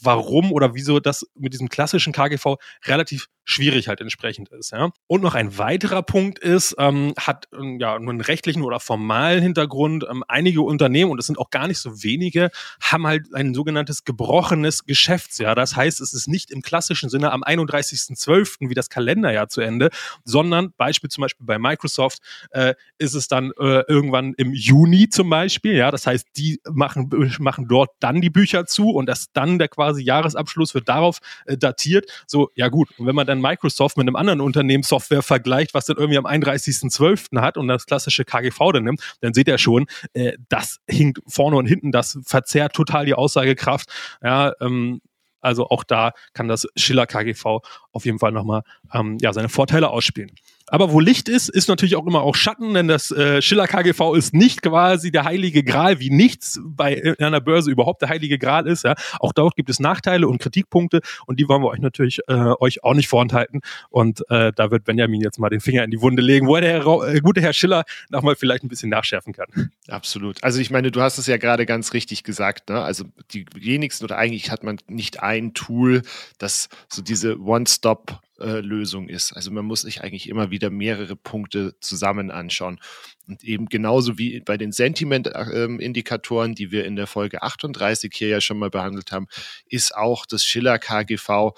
warum 0.00 0.52
oder 0.52 0.74
wieso 0.74 1.00
das 1.00 1.26
mit 1.34 1.52
diesem 1.52 1.68
klassischen 1.68 2.12
KGV 2.12 2.56
relativ 2.86 3.26
schwierig 3.44 3.88
halt 3.88 4.00
entsprechend 4.00 4.50
ist. 4.50 4.72
Ja. 4.72 4.90
Und 5.06 5.22
noch 5.22 5.34
ein 5.34 5.58
weiterer 5.58 6.02
Punkt 6.02 6.38
ist, 6.38 6.74
ähm, 6.78 7.12
hat 7.18 7.48
ähm, 7.52 7.78
ja 7.80 7.94
einen 7.96 8.20
rechtlichen 8.20 8.62
oder 8.62 8.80
formalen 8.80 9.42
Hintergrund. 9.42 10.04
Ähm, 10.08 10.24
einige 10.28 10.62
Unternehmen, 10.62 11.10
und 11.10 11.16
das 11.16 11.26
sind 11.26 11.38
auch 11.38 11.50
gar 11.50 11.66
nicht 11.66 11.78
so 11.78 12.02
wenige, 12.02 12.50
haben 12.80 13.06
halt 13.06 13.34
ein 13.34 13.54
sogenanntes 13.54 14.04
gebrochenes 14.04 14.84
Geschäftsjahr. 14.84 15.54
Das 15.54 15.76
heißt, 15.76 16.00
es 16.00 16.14
ist 16.14 16.28
nicht 16.28 16.50
im 16.50 16.62
klassischen 16.62 17.08
Sinne 17.08 17.32
am 17.32 17.42
31.12. 17.42 18.68
wie 18.68 18.74
das 18.74 18.88
Kalenderjahr 18.88 19.48
zu 19.48 19.60
Ende, 19.60 19.90
sondern 20.24 20.72
Beispiel 20.76 21.10
zum 21.10 21.22
Beispiel 21.22 21.46
bei 21.46 21.58
Microsoft 21.58 22.20
äh, 22.50 22.74
ist 22.98 23.14
es 23.14 23.28
dann 23.28 23.52
äh, 23.58 23.82
irgendwann 23.88 24.34
im 24.36 24.52
Juni 24.52 25.08
zum 25.08 25.28
Beispiel. 25.28 25.74
Ja, 25.74 25.90
das 25.90 26.06
heißt, 26.06 26.28
die 26.36 26.60
machen, 26.70 27.10
machen 27.38 27.66
dort 27.68 27.90
dann 28.00 28.20
die 28.20 28.30
Bücher 28.30 28.66
zu 28.66 28.90
und 28.90 29.06
das 29.06 29.32
dann 29.32 29.58
der 29.58 29.68
quasi 29.68 30.02
Jahresabschluss 30.02 30.74
wird 30.74 30.88
darauf 30.88 31.18
äh, 31.46 31.56
datiert. 31.56 32.10
So, 32.26 32.50
ja 32.54 32.68
gut. 32.68 32.88
Und 32.98 33.06
wenn 33.06 33.14
man 33.14 33.26
dann 33.26 33.31
Microsoft 33.40 33.96
mit 33.96 34.06
einem 34.06 34.16
anderen 34.16 34.40
Unternehmen 34.40 34.82
Software 34.82 35.22
vergleicht, 35.22 35.74
was 35.74 35.86
dann 35.86 35.96
irgendwie 35.96 36.18
am 36.18 36.26
31.12. 36.26 37.40
hat 37.40 37.56
und 37.56 37.68
das 37.68 37.86
klassische 37.86 38.24
KGV 38.24 38.72
dann 38.72 38.84
nimmt, 38.84 39.00
dann 39.20 39.34
seht 39.34 39.48
ihr 39.48 39.58
schon, 39.58 39.86
äh, 40.14 40.32
das 40.48 40.80
hinkt 40.88 41.20
vorne 41.26 41.56
und 41.56 41.66
hinten, 41.66 41.92
das 41.92 42.18
verzerrt 42.24 42.74
total 42.74 43.06
die 43.06 43.14
Aussagekraft. 43.14 43.88
Ja, 44.22 44.52
ähm, 44.60 45.00
also 45.40 45.68
auch 45.68 45.84
da 45.84 46.12
kann 46.32 46.48
das 46.48 46.66
Schiller 46.76 47.06
KGV 47.06 47.44
auf 47.92 48.04
jeden 48.04 48.18
Fall 48.18 48.32
nochmal 48.32 48.62
ähm, 48.94 49.18
ja, 49.20 49.32
seine 49.32 49.48
Vorteile 49.48 49.90
ausspielen. 49.90 50.30
Aber 50.72 50.90
wo 50.90 51.00
Licht 51.00 51.28
ist, 51.28 51.50
ist 51.50 51.68
natürlich 51.68 51.96
auch 51.96 52.06
immer 52.06 52.22
auch 52.22 52.34
Schatten, 52.34 52.72
denn 52.72 52.88
das 52.88 53.10
äh, 53.10 53.42
Schiller 53.42 53.66
KGV 53.66 54.14
ist 54.16 54.32
nicht 54.32 54.62
quasi 54.62 55.12
der 55.12 55.24
heilige 55.24 55.62
Gral, 55.62 56.00
wie 56.00 56.08
nichts 56.08 56.58
bei 56.64 57.14
einer 57.18 57.42
Börse 57.42 57.70
überhaupt 57.70 58.00
der 58.00 58.08
heilige 58.08 58.38
Gral 58.38 58.66
ist. 58.66 58.84
Ja. 58.84 58.94
Auch 59.20 59.34
dort 59.34 59.54
gibt 59.54 59.68
es 59.68 59.80
Nachteile 59.80 60.26
und 60.26 60.38
Kritikpunkte 60.40 61.02
und 61.26 61.38
die 61.38 61.46
wollen 61.46 61.60
wir 61.62 61.68
euch 61.68 61.80
natürlich 61.80 62.20
äh, 62.26 62.54
euch 62.58 62.82
auch 62.84 62.94
nicht 62.94 63.08
vorenthalten. 63.08 63.60
Und 63.90 64.24
äh, 64.30 64.50
da 64.56 64.70
wird 64.70 64.84
Benjamin 64.84 65.20
jetzt 65.20 65.38
mal 65.38 65.50
den 65.50 65.60
Finger 65.60 65.84
in 65.84 65.90
die 65.90 66.00
Wunde 66.00 66.22
legen, 66.22 66.46
wo 66.46 66.56
der 66.56 66.82
Herr, 66.82 67.06
äh, 67.06 67.20
gute 67.20 67.42
Herr 67.42 67.52
Schiller 67.52 67.84
nochmal 68.08 68.34
vielleicht 68.34 68.64
ein 68.64 68.68
bisschen 68.68 68.88
nachschärfen 68.88 69.34
kann. 69.34 69.70
Absolut. 69.88 70.42
Also 70.42 70.58
ich 70.58 70.70
meine, 70.70 70.90
du 70.90 71.02
hast 71.02 71.18
es 71.18 71.26
ja 71.26 71.36
gerade 71.36 71.66
ganz 71.66 71.92
richtig 71.92 72.24
gesagt. 72.24 72.70
Ne? 72.70 72.80
Also 72.80 73.04
die 73.32 73.44
wenigsten 73.54 74.06
oder 74.06 74.16
eigentlich 74.16 74.50
hat 74.50 74.64
man 74.64 74.78
nicht 74.88 75.22
ein 75.22 75.52
Tool, 75.52 76.00
das 76.38 76.70
so 76.88 77.02
diese 77.02 77.38
One-Stop 77.38 78.22
Lösung 78.60 79.08
ist. 79.08 79.32
Also 79.32 79.50
man 79.50 79.64
muss 79.64 79.82
sich 79.82 80.02
eigentlich 80.02 80.28
immer 80.28 80.50
wieder 80.50 80.70
mehrere 80.70 81.16
Punkte 81.16 81.74
zusammen 81.80 82.30
anschauen. 82.30 82.80
Und 83.26 83.44
eben 83.44 83.66
genauso 83.66 84.18
wie 84.18 84.40
bei 84.40 84.56
den 84.56 84.72
Sentiment-Indikatoren, 84.72 86.54
die 86.54 86.70
wir 86.70 86.84
in 86.84 86.96
der 86.96 87.06
Folge 87.06 87.42
38 87.42 88.12
hier 88.14 88.28
ja 88.28 88.40
schon 88.40 88.58
mal 88.58 88.70
behandelt 88.70 89.12
haben, 89.12 89.26
ist 89.66 89.94
auch 89.94 90.26
das 90.26 90.44
Schiller 90.44 90.78
KGV 90.78 91.52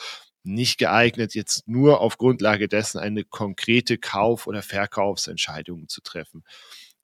nicht 0.44 0.78
geeignet, 0.78 1.34
jetzt 1.34 1.66
nur 1.66 2.00
auf 2.00 2.18
Grundlage 2.18 2.68
dessen 2.68 2.98
eine 2.98 3.24
konkrete 3.24 3.96
Kauf- 3.98 4.46
oder 4.46 4.62
Verkaufsentscheidung 4.62 5.88
zu 5.88 6.02
treffen. 6.02 6.44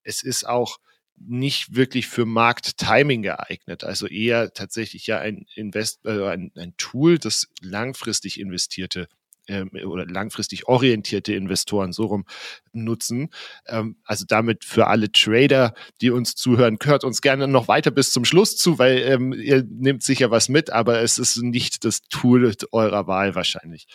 Es 0.02 0.22
ist 0.22 0.46
auch 0.46 0.78
nicht 1.16 1.75
wirklich 1.75 2.06
für 2.06 2.25
Markttiming 2.25 3.22
geeignet, 3.22 3.84
also 3.84 4.06
eher 4.06 4.52
tatsächlich 4.52 5.06
ja 5.06 5.18
ein 5.18 5.46
Invest, 5.54 6.04
äh, 6.06 6.28
ein, 6.28 6.50
ein 6.56 6.75
Tool, 6.78 7.18
das 7.18 7.49
langfristig 7.60 8.40
investierte 8.40 9.08
ähm, 9.49 9.70
oder 9.85 10.06
langfristig 10.06 10.68
orientierte 10.68 11.35
Investoren 11.35 11.92
so 11.92 12.06
rum 12.06 12.25
nutzen. 12.73 13.30
Ähm, 13.66 13.97
also 14.04 14.25
damit 14.26 14.64
für 14.64 14.87
alle 14.87 15.12
Trader, 15.12 15.75
die 16.00 16.11
uns 16.11 16.35
zuhören, 16.35 16.78
hört 16.82 17.04
uns 17.04 17.20
gerne 17.20 17.49
noch 17.49 17.68
weiter 17.68 17.90
bis 17.90 18.12
zum 18.12 18.25
Schluss 18.25 18.56
zu, 18.56 18.78
weil 18.78 18.99
ähm, 18.99 19.32
ihr 19.32 19.64
nehmt 19.68 20.02
sicher 20.02 20.30
was 20.30 20.49
mit, 20.49 20.70
aber 20.70 21.00
es 21.00 21.18
ist 21.18 21.37
nicht 21.42 21.85
das 21.85 22.02
Tool 22.02 22.52
eurer 22.73 23.06
Wahl 23.06 23.35
wahrscheinlich 23.35 23.87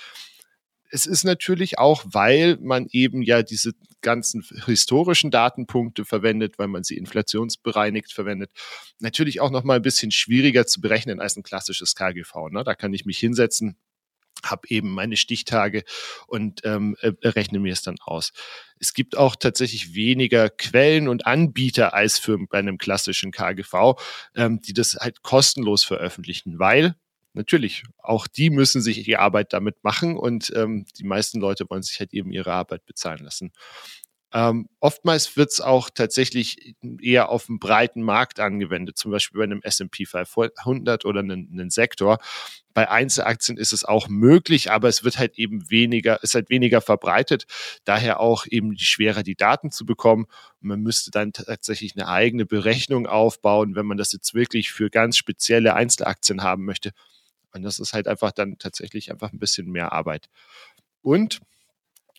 es 0.96 1.06
ist 1.06 1.26
natürlich 1.26 1.78
auch, 1.78 2.06
weil 2.06 2.58
man 2.62 2.88
eben 2.90 3.22
ja 3.22 3.44
diese 3.44 3.72
ganzen 4.02 4.46
historischen 4.66 5.32
Datenpunkte 5.32 6.06
verwendet, 6.06 6.58
weil 6.58 6.68
man 6.68 6.84
sie 6.84 6.96
inflationsbereinigt 6.96 8.14
verwendet, 8.14 8.52
natürlich 9.00 9.42
auch 9.42 9.52
noch 9.52 9.64
mal 9.64 9.76
ein 9.76 9.82
bisschen 9.82 10.12
schwieriger 10.12 10.66
zu 10.66 10.80
berechnen 10.80 11.20
als 11.20 11.36
ein 11.36 11.44
klassisches 11.44 11.96
KGV. 11.96 12.50
Ne? 12.52 12.64
Da 12.64 12.76
kann 12.76 12.94
ich 12.94 13.06
mich 13.06 13.18
hinsetzen, 13.18 13.76
habe 14.44 14.68
eben 14.70 14.92
meine 14.92 15.18
Stichtage 15.18 15.84
und 16.28 16.62
ähm, 16.64 16.96
äh, 17.02 17.14
rechne 17.24 17.60
mir 17.60 17.74
es 17.74 17.82
dann 17.82 17.98
aus. 18.04 18.32
Es 18.80 18.94
gibt 18.94 19.18
auch 19.18 19.36
tatsächlich 19.36 19.96
weniger 19.96 20.50
Quellen 20.50 21.08
und 21.08 21.26
Anbieter 21.26 21.94
als 21.94 22.20
für 22.20 22.38
bei 22.48 22.60
einem 22.60 22.78
klassischen 22.78 23.32
KGV, 23.32 23.96
ähm, 24.36 24.62
die 24.62 24.74
das 24.74 24.96
halt 24.96 25.24
kostenlos 25.24 25.84
veröffentlichen, 25.84 26.60
weil 26.60 26.96
natürlich, 27.34 27.84
auch 27.98 28.28
die 28.28 28.50
müssen 28.50 28.82
sich 28.82 29.04
die 29.04 29.18
Arbeit 29.18 29.54
damit 29.54 29.84
machen 29.84 30.18
und 30.18 30.52
ähm, 30.56 30.86
die 30.98 31.04
meisten 31.04 31.40
Leute 31.40 31.70
wollen 31.70 31.84
sich 31.84 32.00
halt 32.00 32.14
eben 32.14 32.32
ihre 32.32 32.54
Arbeit 32.54 32.86
bezahlen 32.86 33.24
lassen. 33.24 33.52
Ähm, 34.36 34.68
oftmals 34.82 35.38
wird 35.38 35.52
es 35.52 35.62
auch 35.62 35.90
tatsächlich 35.90 36.76
eher 37.00 37.30
auf 37.30 37.48
einen 37.48 37.58
breiten 37.58 38.02
Markt 38.02 38.42
angewendet, 38.42 38.98
zum 38.98 39.12
Beispiel 39.12 39.38
bei 39.38 39.46
einem 39.46 39.62
S&P 39.62 40.06
500 40.06 41.06
oder 41.06 41.22
einem, 41.22 41.70
Sektor. 41.70 42.18
Bei 42.74 42.90
Einzelaktien 42.92 43.58
ist 43.58 43.72
es 43.72 43.86
auch 43.86 44.10
möglich, 44.10 44.72
aber 44.72 44.90
es 44.90 45.06
wird 45.06 45.20
halt 45.20 45.40
eben 45.40 45.70
weniger, 45.72 46.22
ist 46.22 46.36
halt 46.36 46.50
weniger 46.50 46.82
verbreitet. 46.82 47.46
Daher 47.86 48.20
auch 48.20 48.46
eben 48.46 48.78
schwerer, 48.78 49.24
die 49.24 49.38
Daten 49.38 49.72
zu 49.72 49.86
bekommen. 49.86 50.26
man 50.60 50.82
müsste 50.82 51.12
dann 51.12 51.32
tatsächlich 51.32 51.96
eine 51.96 52.10
eigene 52.10 52.46
Berechnung 52.46 53.08
aufbauen, 53.08 53.76
wenn 53.78 53.86
man 53.86 53.96
das 53.98 54.12
jetzt 54.12 54.34
wirklich 54.34 54.74
für 54.74 54.90
ganz 54.90 55.16
spezielle 55.16 55.76
Einzelaktien 55.76 56.44
haben 56.44 56.66
möchte. 56.66 56.92
Und 57.54 57.64
das 57.64 57.80
ist 57.80 57.94
halt 57.94 58.10
einfach 58.10 58.34
dann 58.34 58.58
tatsächlich 58.58 59.12
einfach 59.12 59.32
ein 59.32 59.40
bisschen 59.40 59.72
mehr 59.72 59.94
Arbeit. 59.94 60.28
Und 61.02 61.40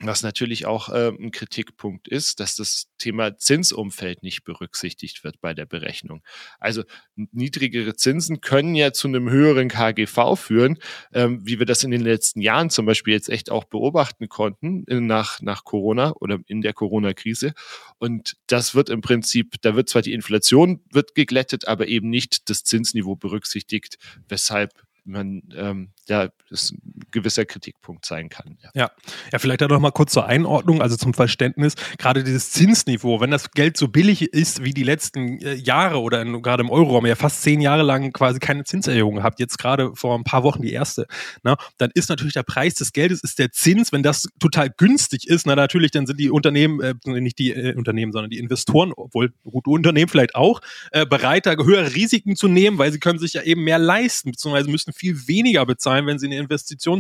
was 0.01 0.23
natürlich 0.23 0.67
auch 0.67 0.91
äh, 0.91 1.09
ein 1.09 1.31
Kritikpunkt 1.31 2.07
ist, 2.07 2.41
dass 2.41 2.55
das 2.55 2.89
Thema 2.99 3.39
Zinsumfeld 3.39 4.23
nicht 4.23 4.45
berücksichtigt 4.45 5.25
wird 5.25 5.41
bei 5.41 5.55
der 5.55 5.65
Berechnung. 5.65 6.23
Also 6.59 6.85
niedrigere 7.15 7.97
Zinsen 7.97 8.43
können 8.43 8.75
ja 8.75 8.93
zu 8.93 9.09
einem 9.09 9.31
höheren 9.31 9.69
KGV 9.69 10.37
führen, 10.37 10.79
ähm, 11.15 11.41
wie 11.47 11.59
wir 11.59 11.65
das 11.65 11.83
in 11.83 11.91
den 11.91 12.03
letzten 12.03 12.43
Jahren 12.43 12.69
zum 12.69 12.85
Beispiel 12.85 13.15
jetzt 13.15 13.31
echt 13.31 13.51
auch 13.51 13.65
beobachten 13.65 14.29
konnten 14.29 14.87
äh, 14.87 15.01
nach, 15.01 15.41
nach 15.41 15.65
Corona 15.65 16.13
oder 16.21 16.41
in 16.47 16.61
der 16.61 16.75
Corona-Krise. 16.75 17.55
Und 17.99 18.37
das 18.49 18.75
wird 18.75 18.91
im 18.91 19.01
Prinzip, 19.01 19.55
da 19.63 19.77
wird 19.77 19.89
zwar 19.89 20.03
die 20.03 20.13
Inflation 20.13 20.81
wird 20.91 21.15
geglättet, 21.15 21.69
aber 21.69 21.89
eben 21.89 22.11
nicht 22.11 22.51
das 22.51 22.65
Zinsniveau 22.65 23.17
berücksichtigt, 23.17 23.97
weshalb 24.29 24.73
man 25.07 25.43
ähm, 25.55 25.93
ja 26.09 26.29
das 26.51 26.75
gewisser 27.17 27.47
Kritikpunkt 27.47 28.05
sein 28.05 28.29
kann. 28.29 28.59
Ja, 28.63 28.71
ja, 28.75 28.91
ja 29.33 29.39
vielleicht 29.39 29.63
da 29.63 29.69
noch 29.69 29.81
mal 29.81 29.91
kurz 29.91 30.13
zur 30.13 30.27
Einordnung, 30.27 30.83
also 30.83 30.97
zum 30.97 31.15
Verständnis. 31.15 31.75
Gerade 31.97 32.23
dieses 32.23 32.51
Zinsniveau, 32.53 33.21
wenn 33.21 33.31
das 33.31 33.51
Geld 33.53 33.79
so 33.79 33.89
billig 33.89 34.23
ist 34.23 34.63
wie 34.63 34.73
die 34.73 34.83
letzten 34.83 35.41
äh, 35.41 35.55
Jahre 35.55 36.01
oder 36.01 36.21
in, 36.21 36.43
gerade 36.43 36.63
im 36.63 36.71
Euroraum, 36.71 37.07
ja 37.07 37.15
fast 37.15 37.43
zehn 37.43 37.63
Jahre 37.63 37.83
lang 37.83 38.13
quasi 38.13 38.39
keine 38.39 38.65
Zinserhöhung 38.65 39.17
gehabt, 39.17 39.41
jetzt 39.41 39.59
gerade 39.59 39.93
vor 39.95 40.15
ein 40.15 40.25
paar 40.25 40.43
Wochen 40.43 40.61
die 40.61 40.73
erste, 40.73 41.07
na, 41.43 41.57
dann 41.79 41.91
ist 41.95 42.11
natürlich 42.11 42.35
der 42.35 42.43
Preis 42.43 42.75
des 42.75 42.93
Geldes 42.93 43.23
ist 43.23 43.39
der 43.39 43.51
Zins, 43.51 43.93
wenn 43.93 44.03
das 44.03 44.29
total 44.39 44.69
günstig 44.77 45.27
ist, 45.27 45.47
na 45.47 45.57
natürlich, 45.57 45.91
dann 45.91 46.07
sind 46.07 46.21
die 46.21 46.31
Unternehmen, 46.31 46.81
äh, 46.81 46.95
nicht 47.07 47.39
die 47.39 47.53
äh, 47.53 47.75
Unternehmen, 47.75 48.13
sondern 48.13 48.31
die 48.31 48.39
Investoren, 48.39 48.93
obwohl 48.95 49.33
gute 49.43 49.71
Unternehmen 49.71 50.09
vielleicht 50.09 50.35
auch, 50.35 50.61
äh, 50.93 51.07
bereit, 51.07 51.47
höhere 51.47 51.95
Risiken 51.95 52.37
zu 52.37 52.49
nehmen, 52.49 52.77
weil 52.77 52.93
sie 52.93 52.99
können 52.99 53.19
sich 53.19 53.33
ja 53.35 53.43
eben 53.43 53.65
mehr 53.65 53.79
leisten, 53.79 54.33
beziehungsweise 54.33 54.69
müssen 54.69 54.93
viel 54.93 55.27
weniger 55.29 55.65
bezahlen, 55.65 56.07
wenn 56.07 56.19
sie 56.19 56.27
eine 56.27 56.37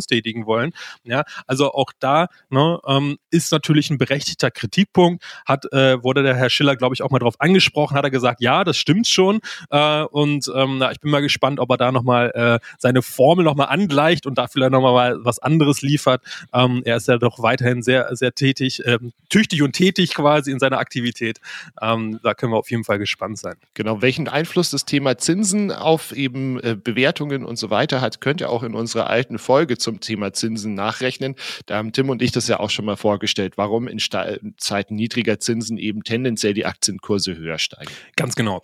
Investition 0.06 0.16
tätigen 0.16 0.46
wollen. 0.46 0.72
Ja, 1.04 1.24
also 1.46 1.72
auch 1.72 1.92
da 1.98 2.28
ne, 2.48 2.78
ähm, 2.86 3.18
ist 3.30 3.52
natürlich 3.52 3.90
ein 3.90 3.98
berechtigter 3.98 4.50
Kritikpunkt. 4.50 5.24
Hat 5.44 5.70
äh, 5.72 6.02
wurde 6.02 6.22
der 6.22 6.34
Herr 6.34 6.50
Schiller, 6.50 6.76
glaube 6.76 6.94
ich, 6.94 7.02
auch 7.02 7.10
mal 7.10 7.18
drauf 7.18 7.34
angesprochen. 7.38 7.96
Hat 7.96 8.04
er 8.04 8.10
gesagt, 8.10 8.40
ja, 8.40 8.64
das 8.64 8.76
stimmt 8.76 9.08
schon. 9.08 9.40
Äh, 9.70 10.02
und 10.04 10.50
ähm, 10.54 10.78
na, 10.78 10.92
ich 10.92 11.00
bin 11.00 11.10
mal 11.10 11.22
gespannt, 11.22 11.60
ob 11.60 11.70
er 11.70 11.76
da 11.76 11.92
nochmal 11.92 12.30
äh, 12.34 12.58
seine 12.78 13.02
Formel 13.02 13.44
nochmal 13.44 13.68
angleicht 13.68 14.26
und 14.26 14.38
da 14.38 14.46
vielleicht 14.46 14.72
nochmal 14.72 15.24
was 15.24 15.38
anderes 15.38 15.82
liefert. 15.82 16.22
Ähm, 16.52 16.82
er 16.84 16.96
ist 16.96 17.08
ja 17.08 17.18
doch 17.18 17.42
weiterhin 17.42 17.82
sehr, 17.82 18.14
sehr 18.16 18.32
tätig, 18.32 18.82
ähm, 18.86 19.12
tüchtig 19.28 19.62
und 19.62 19.72
tätig 19.72 20.14
quasi 20.14 20.50
in 20.50 20.58
seiner 20.58 20.78
Aktivität. 20.78 21.40
Ähm, 21.82 22.20
da 22.22 22.34
können 22.34 22.52
wir 22.52 22.58
auf 22.58 22.70
jeden 22.70 22.84
Fall 22.84 22.98
gespannt 22.98 23.38
sein. 23.38 23.56
Genau, 23.74 24.02
welchen 24.02 24.28
Einfluss 24.28 24.70
das 24.70 24.84
Thema 24.84 25.18
Zinsen 25.18 25.72
auf 25.72 26.12
eben 26.12 26.60
äh, 26.60 26.76
Bewertungen 26.82 27.44
und 27.44 27.56
so 27.56 27.70
weiter 27.70 28.00
hat, 28.00 28.20
könnt 28.20 28.40
ihr 28.40 28.50
auch 28.50 28.62
in 28.62 28.74
unserer 28.74 29.08
alten 29.08 29.38
Folge 29.38 29.78
zum 29.86 30.00
Thema 30.00 30.32
Zinsen 30.32 30.74
nachrechnen. 30.74 31.36
Da 31.66 31.76
haben 31.76 31.92
Tim 31.92 32.10
und 32.10 32.22
ich 32.22 32.32
das 32.32 32.48
ja 32.48 32.58
auch 32.58 32.70
schon 32.70 32.84
mal 32.84 32.96
vorgestellt, 32.96 33.52
warum 33.56 33.86
in 33.86 34.00
Zeiten 34.56 34.96
niedriger 34.96 35.38
Zinsen 35.38 35.78
eben 35.78 36.02
tendenziell 36.02 36.54
die 36.54 36.66
Aktienkurse 36.66 37.36
höher 37.36 37.58
steigen. 37.58 37.92
Ganz 38.16 38.34
genau. 38.34 38.62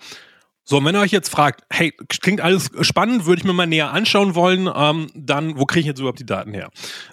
So, 0.64 0.78
und 0.78 0.84
wenn 0.84 0.96
ihr 0.96 1.00
euch 1.00 1.12
jetzt 1.12 1.28
fragt, 1.28 1.62
hey, 1.70 1.92
klingt 2.08 2.40
alles 2.40 2.70
spannend, 2.80 3.24
würde 3.26 3.40
ich 3.40 3.44
mir 3.44 3.52
mal 3.52 3.66
näher 3.66 3.92
anschauen 3.92 4.34
wollen, 4.34 4.68
ähm, 4.74 5.06
dann, 5.14 5.58
wo 5.58 5.64
kriege 5.64 5.80
ich 5.80 5.86
jetzt 5.86 6.00
überhaupt 6.00 6.18
die 6.18 6.26
Daten 6.26 6.54
her? 6.54 6.70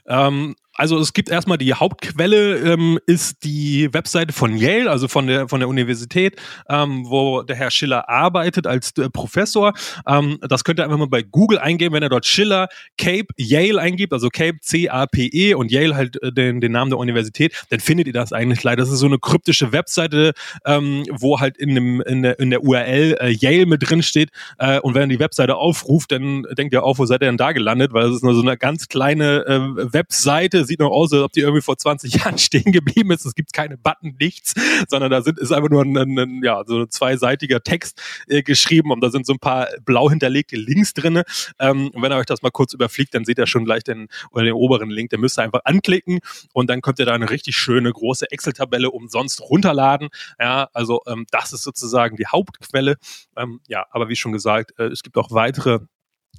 Ähm, 0.08 0.56
also 0.79 0.98
es 0.98 1.12
gibt 1.12 1.29
erstmal 1.29 1.57
die 1.57 1.74
Hauptquelle, 1.74 2.55
ähm, 2.59 3.00
ist 3.05 3.43
die 3.43 3.93
Webseite 3.93 4.31
von 4.31 4.55
Yale, 4.55 4.89
also 4.89 5.09
von 5.09 5.27
der, 5.27 5.50
von 5.50 5.59
der 5.59 5.67
Universität, 5.67 6.39
ähm, 6.69 7.03
wo 7.05 7.41
der 7.41 7.57
Herr 7.57 7.69
Schiller 7.69 8.07
arbeitet 8.07 8.65
als 8.65 8.98
äh, 8.98 9.09
Professor. 9.09 9.74
Ähm, 10.07 10.38
das 10.48 10.63
könnt 10.63 10.79
ihr 10.79 10.86
einfach 10.86 10.98
mal 10.98 11.09
bei 11.09 11.21
Google 11.21 11.59
eingeben, 11.59 11.93
wenn 11.93 12.03
er 12.03 12.07
dort 12.07 12.25
Schiller 12.25 12.69
Cape 12.98 13.27
Yale 13.36 13.81
eingibt, 13.81 14.13
also 14.13 14.29
Cape 14.29 14.59
C-A-P-E 14.62 15.53
und 15.53 15.69
Yale 15.69 15.98
halt 15.98 16.24
äh, 16.24 16.31
den, 16.31 16.62
den 16.62 16.71
Namen 16.71 16.91
der 16.91 17.00
Universität, 17.00 17.53
dann 17.71 17.81
findet 17.81 18.07
ihr 18.07 18.13
das 18.13 18.31
eigentlich 18.31 18.63
leider. 18.63 18.81
Das 18.81 18.89
ist 18.89 19.00
so 19.00 19.05
eine 19.05 19.19
kryptische 19.19 19.74
Webseite, 19.74 20.31
ähm, 20.65 21.03
wo 21.12 21.41
halt 21.41 21.57
in, 21.57 21.75
dem, 21.75 22.00
in, 22.00 22.21
der, 22.21 22.39
in 22.39 22.51
der 22.51 22.63
URL 22.63 23.17
äh, 23.19 23.29
Yale 23.31 23.65
mit 23.65 23.89
drin 23.89 24.01
steht. 24.01 24.29
Äh, 24.59 24.79
und 24.79 24.95
wenn 24.95 25.09
ihr 25.09 25.17
die 25.17 25.19
Webseite 25.21 25.57
aufruft, 25.57 26.13
dann 26.13 26.43
denkt 26.57 26.71
ihr 26.71 26.83
auch, 26.83 27.00
wo 27.00 27.05
seid 27.05 27.21
ihr 27.21 27.27
denn 27.27 27.36
da 27.36 27.51
gelandet? 27.51 27.91
Weil 27.91 28.07
es 28.07 28.15
ist 28.15 28.24
nur 28.24 28.33
so 28.33 28.41
eine 28.41 28.55
ganz 28.55 28.88
kleine 28.88 29.45
äh, 29.45 29.93
Webseite, 29.93 30.69
sieht 30.70 30.80
noch 30.80 30.92
aus, 30.92 31.12
als 31.12 31.24
ob 31.24 31.34
die 31.34 31.42
irgendwie 31.42 31.62
vor 31.62 31.78
20 31.78 32.14
Jahren 32.24 32.38
stehen 32.38 32.72
geblieben 32.72 33.12
ist. 33.12 33.26
Es 33.26 33.36
gibt 33.36 33.52
keine 33.52 33.78
Button, 33.78 34.16
nichts, 34.20 34.54
sondern 34.88 35.12
da 35.12 35.22
sind, 35.22 35.38
ist 35.38 35.52
einfach 35.52 35.70
nur 35.70 35.84
ein, 35.84 35.98
ein 35.98 36.42
ja, 36.44 36.64
so 36.66 36.84
ein 36.84 36.90
zweiseitiger 36.90 37.62
Text 37.62 38.02
äh, 38.28 38.42
geschrieben 38.42 38.92
und 38.92 39.02
da 39.02 39.10
sind 39.10 39.26
so 39.26 39.34
ein 39.34 39.40
paar 39.40 39.68
blau 39.84 40.10
hinterlegte 40.10 40.56
Links 40.56 40.94
drin. 40.94 41.24
Ähm, 41.60 41.90
und 41.90 42.02
wenn 42.02 42.12
ihr 42.12 42.18
euch 42.18 42.26
das 42.26 42.42
mal 42.42 42.52
kurz 42.52 42.74
überfliegt, 42.74 43.14
dann 43.14 43.26
seht 43.26 43.38
ihr 43.38 43.48
schon 43.48 43.66
gleich 43.66 43.84
den, 43.84 44.08
oder 44.32 44.46
den 44.46 44.54
oberen 44.54 44.90
Link, 44.90 45.10
den 45.10 45.20
müsst 45.20 45.38
ihr 45.38 45.44
einfach 45.44 45.62
anklicken 45.66 46.20
und 46.54 46.70
dann 46.70 46.82
könnt 46.82 47.00
ihr 47.00 47.06
da 47.06 47.14
eine 47.14 47.30
richtig 47.30 47.56
schöne 47.56 47.92
große 47.92 48.32
Excel-Tabelle 48.32 48.92
umsonst 48.92 49.42
runterladen. 49.42 50.10
Ja, 50.40 50.70
also 50.74 51.02
ähm, 51.08 51.26
das 51.32 51.52
ist 51.52 51.64
sozusagen 51.64 52.16
die 52.16 52.28
Hauptquelle. 52.28 52.98
Ähm, 53.36 53.60
ja, 53.68 53.86
aber 53.92 54.10
wie 54.10 54.16
schon 54.16 54.32
gesagt, 54.32 54.74
äh, 54.78 54.86
es 54.86 55.04
gibt 55.04 55.18
auch 55.18 55.32
weitere 55.32 55.80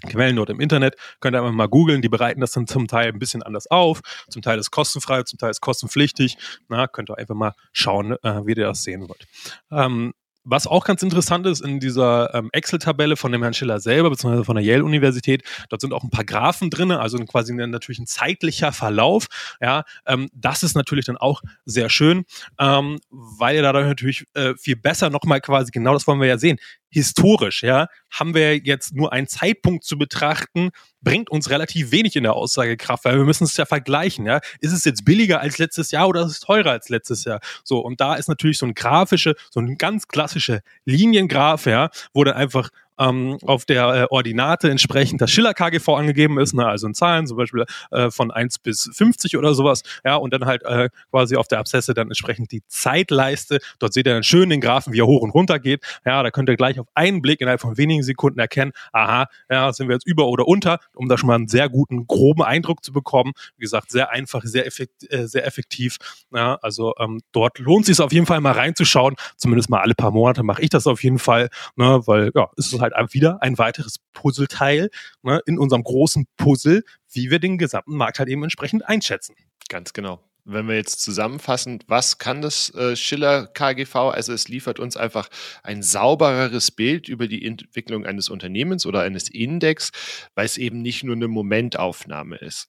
Quellen 0.01 0.37
dort 0.37 0.51
im 0.51 0.61
Internet, 0.61 0.97
könnt 1.21 1.35
ihr 1.35 1.41
einfach 1.41 1.53
mal 1.53 1.69
googeln, 1.69 2.03
die 2.03 2.09
bereiten 2.09 2.41
das 2.41 2.53
dann 2.53 2.67
zum 2.67 2.89
Teil 2.89 3.13
ein 3.13 3.19
bisschen 3.19 3.43
anders 3.43 3.67
auf, 3.71 4.01
zum 4.29 4.43
Teil 4.43 4.59
ist 4.59 4.71
kostenfrei, 4.71 5.23
zum 5.23 5.39
Teil 5.39 5.51
ist 5.51 5.61
kostenpflichtig, 5.61 6.37
na, 6.69 6.87
könnt 6.87 7.11
ihr 7.11 7.19
einfach 7.19 7.35
mal 7.35 7.55
schauen, 7.73 8.13
äh, 8.23 8.47
wie 8.47 8.53
ihr 8.53 8.67
das 8.67 8.83
sehen 8.83 9.09
wollt. 9.09 9.27
Ähm, 9.71 10.15
was 10.51 10.67
auch 10.67 10.85
ganz 10.85 11.03
interessant 11.03 11.47
ist 11.47 11.61
in 11.61 11.81
dieser 11.81 12.35
ähm, 12.35 12.51
Excel-Tabelle 12.53 13.17
von 13.17 13.33
dem 13.33 13.43
Herrn 13.43 13.55
Schiller 13.55 13.81
selber, 13.81 14.11
beziehungsweise 14.11 14.45
von 14.45 14.57
der 14.57 14.65
Yale-Universität, 14.65 15.45
dort 15.69 15.81
sind 15.81 15.93
auch 15.93 16.03
ein 16.03 16.11
paar 16.11 16.25
Graphen 16.25 16.71
drin, 16.71 16.91
also 16.91 17.19
quasi 17.25 17.55
natürlich 17.55 17.99
ein 18.01 18.07
zeitlicher 18.07 18.73
Verlauf. 18.73 19.27
Ja, 19.61 19.85
ähm, 20.07 20.29
das 20.35 20.63
ist 20.63 20.75
natürlich 20.75 21.07
dann 21.07 21.17
auch 21.17 21.43
sehr 21.65 21.89
schön, 21.89 22.25
ähm, 22.59 22.99
weil 23.11 23.57
ihr 23.57 23.63
dadurch 23.63 23.87
natürlich 23.87 24.25
äh, 24.35 24.55
viel 24.57 24.77
besser 24.77 25.11
nochmal 25.11 25.41
quasi, 25.41 25.71
genau 25.71 25.93
das 25.95 26.07
wollen 26.07 26.21
wir 26.21 26.29
ja 26.29 26.39
sehen, 26.39 26.59
historisch, 26.91 27.63
ja, 27.63 27.87
haben 28.11 28.35
wir 28.35 28.59
jetzt 28.59 28.95
nur 28.95 29.13
einen 29.13 29.29
Zeitpunkt 29.29 29.85
zu 29.85 29.97
betrachten, 29.97 30.71
bringt 31.03 31.31
uns 31.31 31.51
relativ 31.51 31.93
wenig 31.93 32.17
in 32.17 32.23
der 32.25 32.35
Aussagekraft, 32.35 33.05
weil 33.05 33.17
wir 33.17 33.25
müssen 33.25 33.45
es 33.45 33.57
ja 33.57 33.65
vergleichen, 33.65 34.27
ja. 34.27 34.41
Ist 34.61 34.73
es 34.73 34.85
jetzt 34.85 35.05
billiger 35.05 35.41
als 35.41 35.59
letztes 35.59 35.91
Jahr 35.91 36.09
oder 36.09 36.23
ist 36.23 36.33
es 36.33 36.41
teurer 36.41 36.73
als 36.73 36.89
letztes 36.89 37.25
Jahr? 37.25 37.41
So, 37.65 37.79
und 37.81 38.01
da 38.01 38.15
ist 38.15 38.29
natürlich 38.29 38.59
so 38.59 38.67
ein 38.67 38.75
grafische, 38.75 39.35
so 39.51 39.61
ein 39.61 39.79
ganz 39.79 40.09
klassische 40.09 40.61
Liniengraph, 40.85 41.67
ja, 41.67 41.91
wo 42.13 42.25
dann 42.25 42.35
einfach 42.35 42.71
ähm, 43.01 43.39
auf 43.45 43.65
der 43.65 43.89
äh, 43.95 44.07
Ordinate 44.11 44.71
entsprechend 44.71 45.21
das 45.21 45.31
Schiller-KGV 45.31 45.89
angegeben 45.89 46.39
ist, 46.39 46.55
ne, 46.55 46.67
also 46.67 46.87
in 46.87 46.95
Zahlen, 46.95 47.27
zum 47.27 47.37
Beispiel 47.37 47.65
äh, 47.91 48.11
von 48.11 48.31
1 48.31 48.59
bis 48.59 48.91
50 48.93 49.37
oder 49.37 49.55
sowas, 49.55 49.83
ja, 50.05 50.17
und 50.17 50.33
dann 50.33 50.45
halt 50.45 50.63
äh, 50.65 50.91
quasi 51.11 51.37
auf 51.37 51.49
der 51.49 51.59
Abszesse 51.59 51.95
dann 51.95 52.09
entsprechend 52.09 52.53
die 52.53 52.63
Zeitleiste. 52.69 53.59
Dort 53.79 53.95
seht 53.95 54.07
ihr 54.07 54.15
dann 54.15 54.23
schön 54.23 54.51
den 54.51 54.61
Graphen, 54.61 54.93
wie 54.93 55.01
er 55.01 55.07
hoch 55.07 55.23
und 55.23 55.31
runter 55.31 55.59
geht. 55.59 55.83
Ja, 56.05 56.23
da 56.23 56.31
könnt 56.31 56.49
ihr 56.49 56.57
gleich 56.57 56.79
auf 56.79 56.87
einen 56.95 57.23
Blick 57.23 57.41
innerhalb 57.41 57.61
von 57.61 57.79
wenigen 57.79 58.03
Sekunden 58.03 58.39
erkennen, 58.39 58.73
aha, 58.93 59.27
ja, 59.49 59.73
sind 59.73 59.89
wir 59.89 59.95
jetzt 59.95 60.07
über 60.07 60.29
oder 60.29 60.47
unter, 60.47 60.79
um 60.95 61.09
da 61.09 61.17
schon 61.17 61.29
mal 61.29 61.35
einen 61.37 61.49
sehr 61.49 61.69
guten, 61.69 62.07
groben 62.07 62.43
Eindruck 62.43 62.85
zu 62.85 62.93
bekommen. 62.93 63.33
Wie 63.57 63.63
gesagt, 63.63 63.91
sehr 63.91 64.11
einfach, 64.11 64.43
sehr, 64.45 64.67
effekt, 64.67 65.11
äh, 65.11 65.27
sehr 65.27 65.47
effektiv. 65.47 65.97
Ja, 66.33 66.59
also 66.63 66.95
ähm, 66.99 67.21
dort 67.33 67.59
lohnt 67.59 67.87
sich 67.87 68.01
auf 68.01 68.13
jeden 68.13 68.27
Fall 68.27 68.41
mal 68.41 68.53
reinzuschauen. 68.53 69.15
Zumindest 69.37 69.71
mal 69.71 69.81
alle 69.81 69.95
paar 69.95 70.11
Monate 70.11 70.43
mache 70.43 70.63
ich 70.63 70.71
das 70.71 70.87
auf 70.87 71.03
jeden 71.03 71.19
Fall, 71.19 71.49
ne, 71.77 72.03
weil 72.07 72.31
ja, 72.35 72.51
es 72.57 72.73
ist 72.73 72.81
halt 72.81 72.90
halt 72.93 73.15
wieder 73.15 73.43
ein 73.43 73.59
weiteres 73.59 73.97
Puzzleteil 74.13 74.91
ne, 75.23 75.41
in 75.47 75.59
unserem 75.59 75.83
großen 75.83 76.27
Puzzle, 76.37 76.83
wie 77.11 77.31
wir 77.31 77.39
den 77.39 77.59
gesamten 77.59 77.97
Markt 77.97 78.19
halt 78.19 78.29
eben 78.29 78.43
entsprechend 78.43 78.89
einschätzen. 78.89 79.35
Ganz 79.69 79.93
genau. 79.93 80.21
Wenn 80.45 80.69
wir 80.69 80.77
jetzt 80.77 81.01
zusammenfassen, 81.01 81.81
was 81.87 82.19
kann 82.19 82.43
das 82.43 82.75
äh, 82.75 82.97
Schiller 82.97 83.47
KGV? 83.47 83.95
Also 83.97 84.33
es 84.33 84.49
liefert 84.49 84.81
uns 84.81 84.97
einfach 84.97 85.29
ein 85.63 85.83
saubereres 85.83 86.71
Bild 86.71 87.09
über 87.09 87.29
die 87.29 87.45
Entwicklung 87.45 88.07
eines 88.07 88.29
Unternehmens 88.29 88.87
oder 88.87 89.03
eines 89.03 89.29
Index, 89.29 89.91
weil 90.35 90.47
es 90.47 90.59
eben 90.59 90.83
nicht 90.83 91.05
nur 91.05 91.15
eine 91.15 91.29
Momentaufnahme 91.29 92.37
ist. 92.37 92.69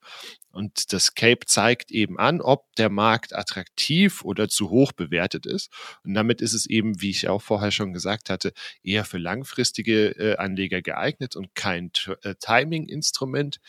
Und 0.51 0.91
das 0.93 1.15
Cape 1.15 1.45
zeigt 1.45 1.91
eben 1.91 2.19
an, 2.19 2.41
ob 2.41 2.75
der 2.75 2.89
Markt 2.89 3.33
attraktiv 3.33 4.23
oder 4.23 4.49
zu 4.49 4.69
hoch 4.69 4.91
bewertet 4.91 5.45
ist. 5.45 5.71
Und 6.03 6.13
damit 6.13 6.41
ist 6.41 6.53
es 6.53 6.65
eben, 6.65 7.01
wie 7.01 7.09
ich 7.09 7.29
auch 7.29 7.41
vorher 7.41 7.71
schon 7.71 7.93
gesagt 7.93 8.29
hatte, 8.29 8.51
eher 8.83 9.05
für 9.05 9.17
langfristige 9.17 10.09
äh, 10.17 10.37
Anleger 10.37 10.81
geeignet 10.81 11.35
und 11.35 11.55
kein 11.55 11.91
äh, 12.23 12.35
Timing-Instrument. 12.39 13.59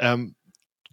Ähm, 0.00 0.34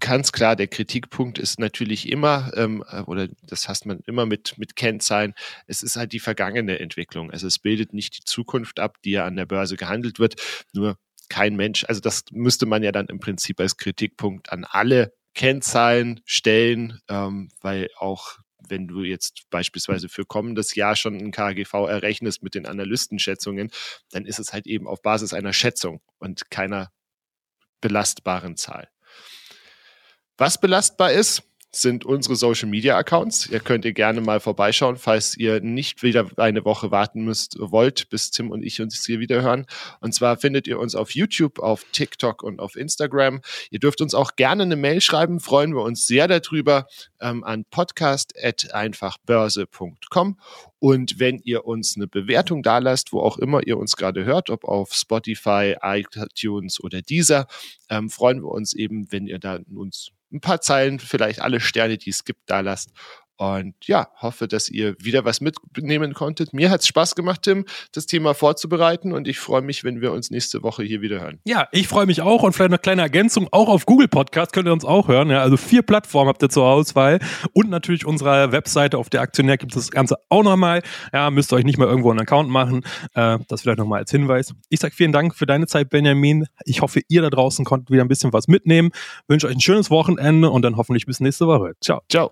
ganz 0.06 0.32
klar, 0.32 0.56
der 0.56 0.68
Kritikpunkt 0.68 1.40
ist 1.40 1.60
natürlich 1.60 2.08
immer, 2.08 2.52
ähm, 2.56 2.84
äh, 2.90 3.02
oder 3.02 3.28
das 3.42 3.68
heißt 3.68 3.88
man 3.88 4.02
immer 4.06 4.28
mit, 4.28 4.56
mit 4.58 4.76
Kennzahlen, 4.76 5.34
es 5.66 5.82
ist 5.82 5.96
halt 5.96 6.14
die 6.14 6.20
vergangene 6.20 6.80
Entwicklung. 6.80 7.32
Also 7.32 7.48
es 7.48 7.58
bildet 7.58 7.92
nicht 7.92 8.20
die 8.20 8.24
Zukunft 8.24 8.80
ab, 8.80 8.98
die 9.04 9.12
ja 9.12 9.26
an 9.26 9.36
der 9.36 9.48
Börse 9.48 9.78
gehandelt 9.78 10.20
wird. 10.20 10.36
Nur 10.74 11.00
kein 11.30 11.56
Mensch, 11.56 11.86
also 11.86 12.02
das 12.02 12.26
müsste 12.32 12.68
man 12.68 12.84
ja 12.84 12.92
dann 12.92 13.08
im 13.08 13.20
Prinzip 13.20 13.60
als 13.60 13.78
Kritikpunkt 13.78 14.52
an 14.52 14.64
alle 14.64 15.12
Kennzahlen 15.34 16.22
stellen, 16.26 17.00
ähm, 17.10 17.50
weil 17.62 17.90
auch 17.98 18.38
wenn 18.70 18.88
du 18.88 19.02
jetzt 19.02 19.50
beispielsweise 19.50 20.08
für 20.08 20.26
kommendes 20.26 20.76
Jahr 20.76 20.96
schon 20.96 21.18
ein 21.18 21.32
KGV 21.32 21.74
errechnest 21.88 22.44
mit 22.44 22.54
den 22.54 22.68
Analystenschätzungen, 22.68 23.72
dann 24.12 24.26
ist 24.26 24.38
es 24.38 24.54
halt 24.54 24.68
eben 24.68 24.88
auf 24.88 25.02
Basis 25.02 25.34
einer 25.34 25.54
Schätzung 25.54 26.02
und 26.20 26.52
keiner 26.52 26.92
belastbaren 27.82 28.56
Zahl. 28.56 28.88
Was 30.38 30.60
belastbar 30.60 31.14
ist, 31.14 31.44
sind 31.76 32.06
unsere 32.06 32.36
Social 32.36 32.70
Media 32.70 32.96
Accounts. 32.98 33.48
Ihr 33.48 33.60
könnt 33.60 33.86
ihr 33.86 33.94
gerne 33.94 34.22
mal 34.22 34.40
vorbeischauen, 34.40 34.98
falls 34.98 35.36
ihr 35.38 35.62
nicht 35.62 36.04
wieder 36.04 36.28
eine 36.38 36.64
Woche 36.66 36.92
warten 36.92 37.26
müsst, 37.26 37.58
wollt, 37.60 38.10
bis 38.10 38.30
Tim 38.32 38.52
und 38.52 38.64
ich 38.64 38.82
uns 38.82 39.06
hier 39.06 39.20
wieder 39.20 39.42
hören. 39.42 39.66
Und 40.00 40.14
zwar 40.14 40.38
findet 40.38 40.68
ihr 40.68 40.80
uns 40.80 40.96
auf 40.96 41.12
YouTube, 41.12 41.60
auf 41.60 41.86
TikTok 41.92 42.42
und 42.44 42.60
auf 42.60 42.78
Instagram. 42.78 43.42
Ihr 43.70 43.80
dürft 43.80 44.02
uns 44.02 44.14
auch 44.14 44.36
gerne 44.36 44.64
eine 44.64 44.78
Mail 44.78 45.00
schreiben, 45.02 45.40
freuen 45.40 45.76
wir 45.76 45.84
uns 45.84 46.08
sehr 46.08 46.28
darüber, 46.28 46.88
ähm, 47.20 47.44
an 47.44 47.66
podcast.einfachbörse.com. 47.66 50.40
Und 50.80 51.20
wenn 51.20 51.40
ihr 51.40 51.66
uns 51.66 51.96
eine 51.96 52.08
Bewertung 52.08 52.64
da 52.64 52.78
lasst, 52.78 53.12
wo 53.12 53.20
auch 53.20 53.38
immer 53.38 53.66
ihr 53.66 53.78
uns 53.78 53.96
gerade 53.96 54.24
hört, 54.24 54.50
ob 54.50 54.64
auf 54.66 54.94
Spotify, 54.94 55.76
iTunes 55.82 56.82
oder 56.82 57.02
dieser, 57.02 57.48
ähm, 57.90 58.10
freuen 58.10 58.44
wir 58.44 58.52
uns 58.52 58.74
eben, 58.74 59.12
wenn 59.12 59.28
ihr 59.28 59.40
da 59.40 59.60
uns 59.74 60.12
ein 60.32 60.42
paar 60.42 60.62
Zeilen, 60.62 61.00
vielleicht 61.00 61.42
alle 61.42 61.60
Sterne, 61.60 61.98
die 61.98 62.10
es 62.10 62.24
gibt, 62.24 62.42
da 62.48 62.60
lasst. 62.62 62.92
Und 63.38 63.76
ja, 63.86 64.08
hoffe, 64.22 64.48
dass 64.48 64.70
ihr 64.70 64.96
wieder 65.00 65.26
was 65.26 65.42
mitnehmen 65.42 66.14
konntet. 66.14 66.54
Mir 66.54 66.70
hat 66.70 66.82
es 66.82 66.88
Spaß 66.88 67.16
gemacht, 67.16 67.42
Tim, 67.44 67.66
das 67.92 68.06
Thema 68.06 68.34
vorzubereiten 68.34 69.12
und 69.12 69.28
ich 69.28 69.40
freue 69.40 69.62
mich, 69.62 69.84
wenn 69.84 70.00
wir 70.00 70.14
uns 70.14 70.32
nächste 70.32 70.64
Woche 70.64 70.84
hier 70.84 71.02
wieder 71.02 71.20
hören. 71.20 71.40
Ja, 71.46 71.68
ich 71.72 71.88
freue 71.88 72.06
mich 72.06 72.22
auch 72.22 72.44
und 72.44 72.54
vielleicht 72.54 72.72
eine 72.72 72.80
kleine 72.80 73.02
Ergänzung, 73.02 73.50
auch 73.52 73.68
auf 73.68 73.86
Google 73.86 74.08
Podcast 74.08 74.54
könnt 74.54 74.68
ihr 74.68 74.74
uns 74.74 74.86
auch 74.86 75.10
hören. 75.10 75.30
Ja, 75.30 75.42
also 75.42 75.58
vier 75.58 75.82
Plattformen 75.82 76.30
habt 76.30 76.42
ihr 76.44 76.50
zur 76.50 76.66
Auswahl 76.66 77.20
und 77.52 77.70
natürlich 77.70 78.06
unserer 78.06 78.54
Webseite 78.54 78.98
auf 78.98 79.10
der 79.10 79.22
Aktionär 79.22 79.58
gibt 79.58 79.76
es 79.76 79.86
das 79.86 79.92
Ganze 79.92 80.16
auch 80.30 80.44
nochmal. 80.44 80.82
Ja, 81.12 81.30
müsst 81.30 81.52
ihr 81.52 81.58
euch 81.58 81.66
nicht 81.66 81.78
mal 81.78 81.88
irgendwo 81.88 82.12
einen 82.12 82.22
Account 82.22 82.50
machen. 82.50 82.84
Äh, 83.16 83.40
das 83.50 83.62
vielleicht 83.62 83.80
nochmal 83.80 84.00
als 84.00 84.12
Hinweis. 84.12 84.54
Ich 84.70 84.80
sage 84.80 84.96
vielen 84.96 85.12
Dank 85.12 85.36
für 85.36 85.46
deine 85.46 85.68
Zeit, 85.68 85.90
Benjamin. 85.90 86.46
Ich 86.64 86.82
hoffe, 86.82 87.02
ihr 87.10 87.22
da 87.22 87.30
draußen 87.30 87.66
konntet 87.66 87.92
wieder 87.92 88.04
ein 88.04 88.08
bisschen 88.08 88.32
was 88.32 88.48
mitnehmen. 88.48 88.92
Wünsche 89.28 89.48
euch 89.48 89.56
ein 89.56 89.62
schönes 89.62 89.90
Wochenende 89.90 90.50
und 90.50 90.62
dann 90.62 90.78
hoffentlich 90.78 91.06
bis 91.06 91.20
nächste 91.20 91.48
Woche. 91.48 91.74
Ciao. 91.82 92.02
Ciao. 92.10 92.32